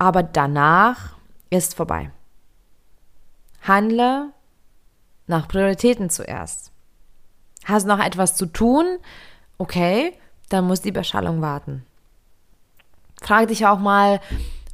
Aber 0.00 0.24
danach 0.24 1.16
ist 1.48 1.76
vorbei. 1.76 2.10
Handle 3.62 4.32
nach 5.28 5.48
Prioritäten 5.48 6.10
zuerst. 6.10 6.72
Hast 7.64 7.86
noch 7.86 8.00
etwas 8.00 8.36
zu 8.36 8.46
tun? 8.46 8.98
Okay, 9.58 10.12
dann 10.48 10.66
muss 10.66 10.80
die 10.80 10.92
Beschallung 10.92 11.40
warten. 11.40 11.84
Frag 13.20 13.48
dich 13.48 13.66
auch 13.66 13.78
mal, 13.78 14.20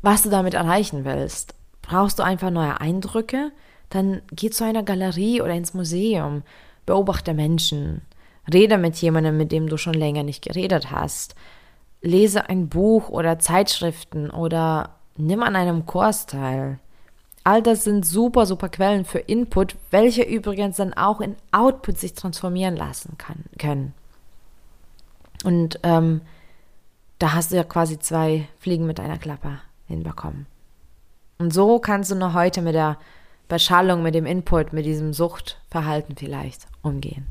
was 0.03 0.23
du 0.23 0.31
damit 0.31 0.55
erreichen 0.55 1.05
willst. 1.05 1.55
Brauchst 1.83 2.19
du 2.19 2.23
einfach 2.23 2.51
neue 2.51 2.81
Eindrücke? 2.81 3.53
dann 3.95 4.23
geh 4.33 4.51
zu 4.51 4.65
einer 4.65 4.83
Galerie 4.83 5.41
oder 5.41 5.55
ins 5.55 5.73
Museum, 5.73 6.43
beobachte 6.85 7.33
Menschen, 7.33 8.03
rede 8.53 8.77
mit 8.77 8.97
jemandem, 8.97 9.37
mit 9.37 9.53
dem 9.53 9.69
du 9.69 9.77
schon 9.77 9.95
länger 9.95 10.25
nicht 10.25 10.43
geredet 10.43 10.91
hast, 10.91 11.37
lese 12.03 12.49
ein 12.49 12.69
Buch 12.69 13.09
oder 13.09 13.39
Zeitschriften 13.39 14.31
oder 14.31 14.97
nimm 15.17 15.43
an 15.43 15.55
einem 15.57 15.87
Kurs 15.87 16.27
teil. 16.27 16.81
All 17.45 17.63
das 17.63 17.85
sind 17.85 18.07
super, 18.07 18.47
super 18.47 18.71
Quellen 18.71 19.05
für 19.05 19.19
Input, 19.19 19.77
welche 19.91 20.23
übrigens 20.23 20.77
dann 20.77 20.95
auch 20.95 21.21
in 21.21 21.37
Output 21.53 21.99
sich 21.99 22.15
transformieren 22.15 22.75
lassen 22.75 23.19
kann, 23.19 23.45
können. 23.59 23.93
Und 25.45 25.79
ähm, 25.83 26.23
da 27.19 27.35
hast 27.35 27.53
du 27.53 27.57
ja 27.57 27.65
quasi 27.65 27.99
zwei 27.99 28.49
Fliegen 28.59 28.87
mit 28.87 28.99
einer 28.99 29.19
Klappe 29.19 29.61
hinbekommen. 29.87 30.47
Und 31.39 31.53
so 31.53 31.79
kannst 31.79 32.11
du 32.11 32.15
noch 32.15 32.33
heute 32.33 32.63
mit 32.63 32.75
der 32.75 32.97
Beschallung, 33.49 34.03
mit 34.03 34.15
dem 34.15 34.25
Input, 34.25 34.73
mit 34.73 34.87
diesem 34.87 35.13
Suchtverhalten 35.13 36.17
vielleicht 36.17 36.67
umgehen. 36.81 37.27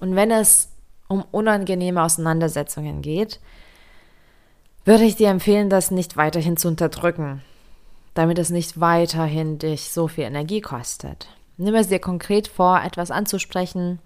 Und 0.00 0.16
wenn 0.16 0.32
es 0.32 0.68
um 1.06 1.24
unangenehme 1.30 2.02
Auseinandersetzungen 2.02 3.02
geht, 3.02 3.38
würde 4.84 5.04
ich 5.04 5.16
dir 5.16 5.28
empfehlen, 5.28 5.70
das 5.70 5.92
nicht 5.92 6.16
weiterhin 6.16 6.56
zu 6.56 6.66
unterdrücken, 6.66 7.42
damit 8.18 8.40
es 8.40 8.50
nicht 8.50 8.80
weiterhin 8.80 9.58
dich 9.58 9.92
so 9.92 10.08
viel 10.08 10.24
Energie 10.24 10.60
kostet. 10.60 11.28
Nimm 11.56 11.76
es 11.76 11.86
dir 11.86 12.00
konkret 12.00 12.48
vor, 12.48 12.82
etwas 12.82 13.12
anzusprechen, 13.12 14.00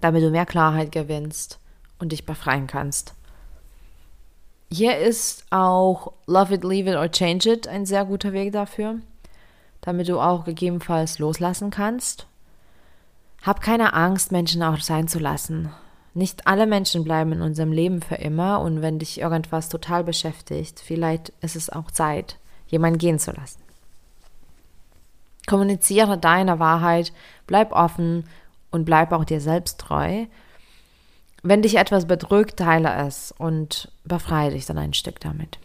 damit 0.00 0.22
du 0.22 0.30
mehr 0.30 0.46
Klarheit 0.46 0.90
gewinnst 0.90 1.58
und 1.98 2.12
dich 2.12 2.24
befreien 2.24 2.66
kannst. 2.66 3.12
Hier 4.72 4.96
ist 4.96 5.44
auch 5.50 6.14
Love 6.26 6.54
It, 6.54 6.64
Leave 6.64 6.92
It 6.92 6.96
or 6.96 7.10
Change 7.10 7.50
It 7.50 7.68
ein 7.68 7.84
sehr 7.84 8.06
guter 8.06 8.32
Weg 8.32 8.52
dafür, 8.52 9.00
damit 9.82 10.08
du 10.08 10.18
auch 10.18 10.46
gegebenenfalls 10.46 11.18
loslassen 11.18 11.68
kannst. 11.68 12.26
Hab 13.42 13.60
keine 13.60 13.92
Angst, 13.92 14.32
Menschen 14.32 14.62
auch 14.62 14.80
sein 14.80 15.08
zu 15.08 15.18
lassen. 15.18 15.68
Nicht 16.14 16.46
alle 16.46 16.66
Menschen 16.66 17.04
bleiben 17.04 17.32
in 17.32 17.42
unserem 17.42 17.72
Leben 17.72 18.00
für 18.00 18.14
immer 18.14 18.62
und 18.62 18.80
wenn 18.80 18.98
dich 18.98 19.20
irgendwas 19.20 19.68
total 19.68 20.04
beschäftigt, 20.04 20.80
vielleicht 20.80 21.34
ist 21.42 21.54
es 21.54 21.68
auch 21.68 21.90
Zeit, 21.90 22.38
jemanden 22.70 22.98
gehen 22.98 23.18
zu 23.18 23.32
lassen. 23.32 23.60
Kommuniziere 25.46 26.18
deine 26.18 26.58
Wahrheit, 26.58 27.12
bleib 27.46 27.72
offen 27.72 28.24
und 28.70 28.84
bleib 28.84 29.12
auch 29.12 29.24
dir 29.24 29.40
selbst 29.40 29.78
treu 29.80 30.26
wenn 31.42 31.62
dich 31.62 31.76
etwas 31.76 32.06
bedrückt, 32.06 32.58
teile 32.58 32.94
es 33.06 33.32
und 33.36 33.90
befreie 34.04 34.50
dich 34.50 34.66
dann 34.66 34.78
ein 34.78 34.92
Stück 34.92 35.20
damit. 35.20 35.58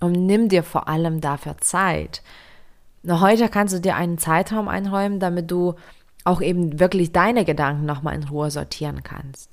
Und 0.00 0.12
nimm 0.12 0.48
dir 0.48 0.62
vor 0.62 0.88
allem 0.88 1.20
dafür 1.20 1.58
Zeit. 1.58 2.22
Heute 3.06 3.48
kannst 3.48 3.74
du 3.74 3.80
dir 3.80 3.96
einen 3.96 4.18
Zeitraum 4.18 4.68
einräumen, 4.68 5.20
damit 5.20 5.50
du 5.50 5.74
auch 6.24 6.40
eben 6.40 6.78
wirklich 6.80 7.12
deine 7.12 7.44
Gedanken 7.44 7.84
nochmal 7.84 8.14
in 8.14 8.24
Ruhe 8.24 8.50
sortieren 8.50 9.02
kannst. 9.02 9.50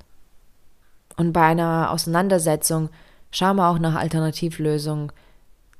Und 1.17 1.33
bei 1.33 1.45
einer 1.45 1.91
Auseinandersetzung 1.91 2.89
schau 3.31 3.53
mal 3.53 3.71
auch 3.71 3.79
nach 3.79 3.95
Alternativlösungen, 3.95 5.11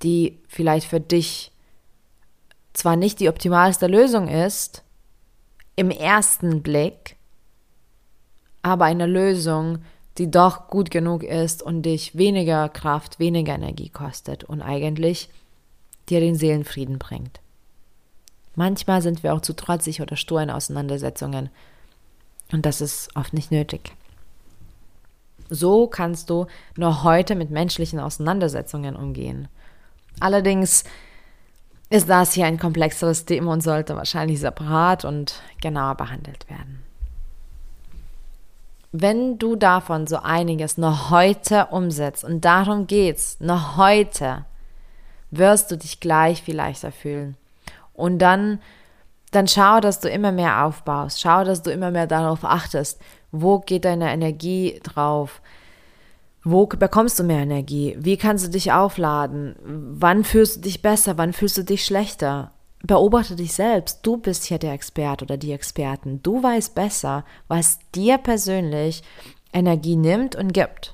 die 0.03 0.39
vielleicht 0.47 0.87
für 0.87 0.99
dich 0.99 1.51
zwar 2.73 2.95
nicht 2.95 3.19
die 3.19 3.29
optimalste 3.29 3.87
Lösung 3.87 4.27
ist, 4.27 4.83
im 5.75 5.89
ersten 5.91 6.61
Blick, 6.61 7.15
aber 8.61 8.85
eine 8.85 9.05
Lösung, 9.05 9.79
die 10.17 10.31
doch 10.31 10.67
gut 10.67 10.91
genug 10.91 11.23
ist 11.23 11.61
und 11.61 11.83
dich 11.83 12.17
weniger 12.17 12.69
Kraft, 12.69 13.19
weniger 13.19 13.55
Energie 13.55 13.89
kostet 13.89 14.43
und 14.43 14.61
eigentlich 14.61 15.29
dir 16.09 16.19
den 16.19 16.35
Seelenfrieden 16.35 16.97
bringt. 16.97 17.41
Manchmal 18.55 19.01
sind 19.01 19.23
wir 19.23 19.33
auch 19.33 19.41
zu 19.41 19.53
trotzig 19.53 20.01
oder 20.01 20.15
stur 20.15 20.41
in 20.41 20.49
Auseinandersetzungen 20.49 21.49
und 22.51 22.65
das 22.65 22.79
ist 22.79 23.09
oft 23.15 23.33
nicht 23.33 23.51
nötig. 23.51 23.93
So 25.49 25.87
kannst 25.87 26.29
du 26.29 26.47
nur 26.77 27.03
heute 27.03 27.35
mit 27.35 27.51
menschlichen 27.51 27.99
Auseinandersetzungen 27.99 28.95
umgehen. 28.95 29.47
Allerdings 30.19 30.83
ist 31.89 32.09
das 32.09 32.33
hier 32.33 32.45
ein 32.45 32.59
komplexeres 32.59 33.25
Thema 33.25 33.53
und 33.53 33.61
sollte 33.61 33.95
wahrscheinlich 33.95 34.39
separat 34.39 35.05
und 35.05 35.41
genauer 35.61 35.95
behandelt 35.95 36.49
werden. 36.49 36.85
wenn 39.01 39.37
du 39.37 39.55
davon 39.55 40.07
so 40.07 40.17
einiges 40.17 40.77
noch 40.77 41.09
heute 41.09 41.67
umsetzt, 41.67 42.23
und 42.23 42.45
darum 42.45 42.87
geht's, 42.87 43.37
noch 43.39 43.77
heute, 43.77 44.45
wirst 45.31 45.71
du 45.71 45.77
dich 45.77 45.99
gleich 45.99 46.41
viel 46.41 46.55
leichter 46.55 46.91
fühlen. 46.91 47.35
Und 47.93 48.19
dann, 48.19 48.59
dann 49.31 49.47
schau, 49.47 49.79
dass 49.79 49.99
du 49.99 50.09
immer 50.09 50.31
mehr 50.31 50.65
aufbaust. 50.65 51.19
Schau, 51.21 51.43
dass 51.43 51.61
du 51.61 51.71
immer 51.71 51.91
mehr 51.91 52.07
darauf 52.07 52.45
achtest. 52.45 53.01
Wo 53.31 53.59
geht 53.59 53.85
deine 53.85 54.11
Energie 54.11 54.79
drauf? 54.83 55.41
Wo 56.47 56.67
bekommst 56.67 57.17
du 57.17 57.23
mehr 57.23 57.41
Energie? 57.41 57.97
Wie 57.97 58.17
kannst 58.17 58.45
du 58.45 58.51
dich 58.51 58.71
aufladen? 58.71 59.55
Wann 59.63 60.23
fühlst 60.23 60.57
du 60.57 60.61
dich 60.61 60.83
besser? 60.83 61.17
Wann 61.17 61.33
fühlst 61.33 61.57
du 61.57 61.63
dich 61.63 61.83
schlechter? 61.83 62.51
Beobachte 62.83 63.35
dich 63.35 63.53
selbst. 63.53 64.05
Du 64.05 64.17
bist 64.17 64.43
hier 64.43 64.59
der 64.59 64.73
Experte 64.73 65.25
oder 65.25 65.37
die 65.37 65.53
Experten. 65.53 66.21
Du 66.21 66.43
weißt 66.43 66.75
besser, 66.75 67.25
was 67.47 67.79
dir 67.95 68.19
persönlich 68.19 69.01
Energie 69.53 69.95
nimmt 69.95 70.35
und 70.35 70.53
gibt. 70.53 70.93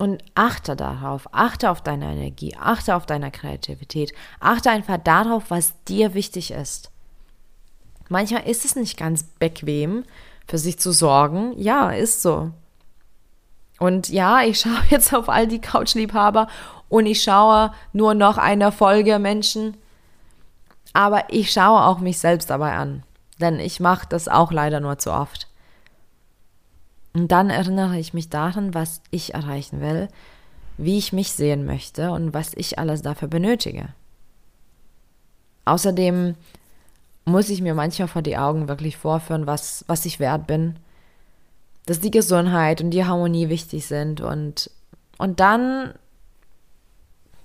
Und 0.00 0.20
achte 0.34 0.74
darauf, 0.74 1.28
achte 1.30 1.70
auf 1.70 1.80
deine 1.80 2.10
Energie, 2.10 2.56
achte 2.58 2.96
auf 2.96 3.06
deine 3.06 3.30
Kreativität, 3.30 4.12
achte 4.40 4.68
einfach 4.68 4.98
darauf, 4.98 5.44
was 5.50 5.74
dir 5.84 6.14
wichtig 6.14 6.50
ist. 6.50 6.90
Manchmal 8.08 8.48
ist 8.48 8.64
es 8.64 8.74
nicht 8.74 8.96
ganz 8.96 9.22
bequem, 9.22 10.02
für 10.48 10.58
sich 10.58 10.80
zu 10.80 10.90
sorgen. 10.90 11.56
Ja, 11.56 11.90
ist 11.90 12.20
so. 12.20 12.50
Und 13.78 14.08
ja, 14.08 14.42
ich 14.42 14.60
schaue 14.60 14.82
jetzt 14.90 15.14
auf 15.14 15.28
all 15.28 15.46
die 15.46 15.60
Couchliebhaber 15.60 16.48
und 16.88 17.06
ich 17.06 17.22
schaue 17.22 17.72
nur 17.92 18.14
noch 18.14 18.38
einer 18.38 18.72
Folge 18.72 19.18
Menschen. 19.18 19.76
Aber 20.92 21.24
ich 21.28 21.50
schaue 21.50 21.82
auch 21.82 21.98
mich 21.98 22.18
selbst 22.18 22.50
dabei 22.50 22.74
an. 22.74 23.02
Denn 23.40 23.58
ich 23.58 23.80
mache 23.80 24.06
das 24.08 24.28
auch 24.28 24.52
leider 24.52 24.78
nur 24.78 24.98
zu 24.98 25.12
oft. 25.12 25.48
Und 27.14 27.28
dann 27.32 27.50
erinnere 27.50 27.98
ich 27.98 28.14
mich 28.14 28.28
daran, 28.28 28.74
was 28.74 29.00
ich 29.10 29.34
erreichen 29.34 29.80
will, 29.80 30.08
wie 30.76 30.98
ich 30.98 31.12
mich 31.12 31.32
sehen 31.32 31.64
möchte 31.66 32.10
und 32.10 32.34
was 32.34 32.54
ich 32.54 32.78
alles 32.78 33.02
dafür 33.02 33.28
benötige. 33.28 33.88
Außerdem 35.64 36.34
muss 37.24 37.48
ich 37.48 37.62
mir 37.62 37.74
manchmal 37.74 38.08
vor 38.08 38.22
die 38.22 38.36
Augen 38.36 38.68
wirklich 38.68 38.96
vorführen, 38.96 39.46
was, 39.46 39.84
was 39.88 40.04
ich 40.04 40.20
wert 40.20 40.46
bin 40.46 40.76
dass 41.86 42.00
die 42.00 42.10
Gesundheit 42.10 42.80
und 42.80 42.90
die 42.90 43.04
Harmonie 43.04 43.48
wichtig 43.48 43.86
sind 43.86 44.20
und, 44.20 44.70
und 45.18 45.40
dann 45.40 45.94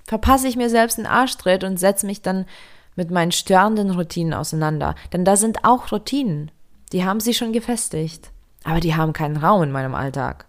verpasse 0.06 0.48
ich 0.48 0.56
mir 0.56 0.70
selbst 0.70 0.98
einen 0.98 1.06
Arschtritt 1.06 1.62
und 1.62 1.78
setze 1.78 2.06
mich 2.06 2.22
dann 2.22 2.46
mit 2.96 3.10
meinen 3.10 3.32
störenden 3.32 3.90
Routinen 3.90 4.34
auseinander. 4.34 4.94
Denn 5.12 5.24
da 5.24 5.36
sind 5.36 5.64
auch 5.64 5.92
Routinen, 5.92 6.50
die 6.92 7.04
haben 7.04 7.20
sie 7.20 7.34
schon 7.34 7.52
gefestigt, 7.52 8.30
aber 8.64 8.80
die 8.80 8.96
haben 8.96 9.12
keinen 9.12 9.36
Raum 9.36 9.62
in 9.62 9.72
meinem 9.72 9.94
Alltag. 9.94 10.46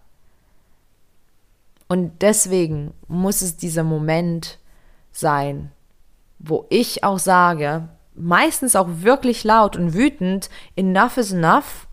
Und 1.86 2.22
deswegen 2.22 2.94
muss 3.06 3.42
es 3.42 3.56
dieser 3.56 3.84
Moment 3.84 4.58
sein, 5.12 5.70
wo 6.38 6.66
ich 6.70 7.04
auch 7.04 7.18
sage, 7.18 7.88
meistens 8.14 8.74
auch 8.74 8.88
wirklich 8.88 9.44
laut 9.44 9.76
und 9.76 9.94
wütend, 9.94 10.50
enough 10.74 11.18
is 11.18 11.32
enough 11.32 11.86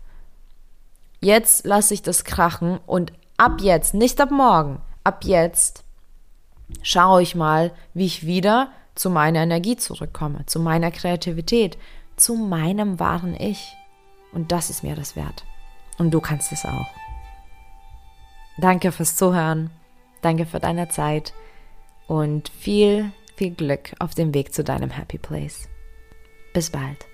Jetzt 1.20 1.66
lasse 1.66 1.94
ich 1.94 2.02
das 2.02 2.24
krachen 2.24 2.78
und 2.86 3.12
ab 3.36 3.60
jetzt, 3.60 3.94
nicht 3.94 4.20
ab 4.20 4.30
morgen, 4.30 4.80
ab 5.04 5.24
jetzt 5.24 5.84
schaue 6.82 7.22
ich 7.22 7.34
mal, 7.34 7.72
wie 7.92 8.06
ich 8.06 8.26
wieder 8.26 8.70
zu 8.94 9.10
meiner 9.10 9.40
Energie 9.40 9.76
zurückkomme, 9.76 10.46
zu 10.46 10.60
meiner 10.60 10.90
Kreativität, 10.90 11.78
zu 12.16 12.34
meinem 12.34 12.98
wahren 13.00 13.34
Ich. 13.38 13.74
Und 14.32 14.52
das 14.52 14.70
ist 14.70 14.82
mir 14.82 14.94
das 14.94 15.16
wert. 15.16 15.44
Und 15.98 16.12
du 16.12 16.20
kannst 16.20 16.52
es 16.52 16.64
auch. 16.64 16.86
Danke 18.58 18.92
fürs 18.92 19.16
Zuhören, 19.16 19.70
danke 20.22 20.46
für 20.46 20.60
deine 20.60 20.88
Zeit 20.88 21.32
und 22.06 22.48
viel, 22.48 23.12
viel 23.36 23.50
Glück 23.50 23.94
auf 23.98 24.14
dem 24.14 24.34
Weg 24.34 24.54
zu 24.54 24.64
deinem 24.64 24.90
Happy 24.90 25.18
Place. 25.18 25.68
Bis 26.52 26.70
bald. 26.70 27.09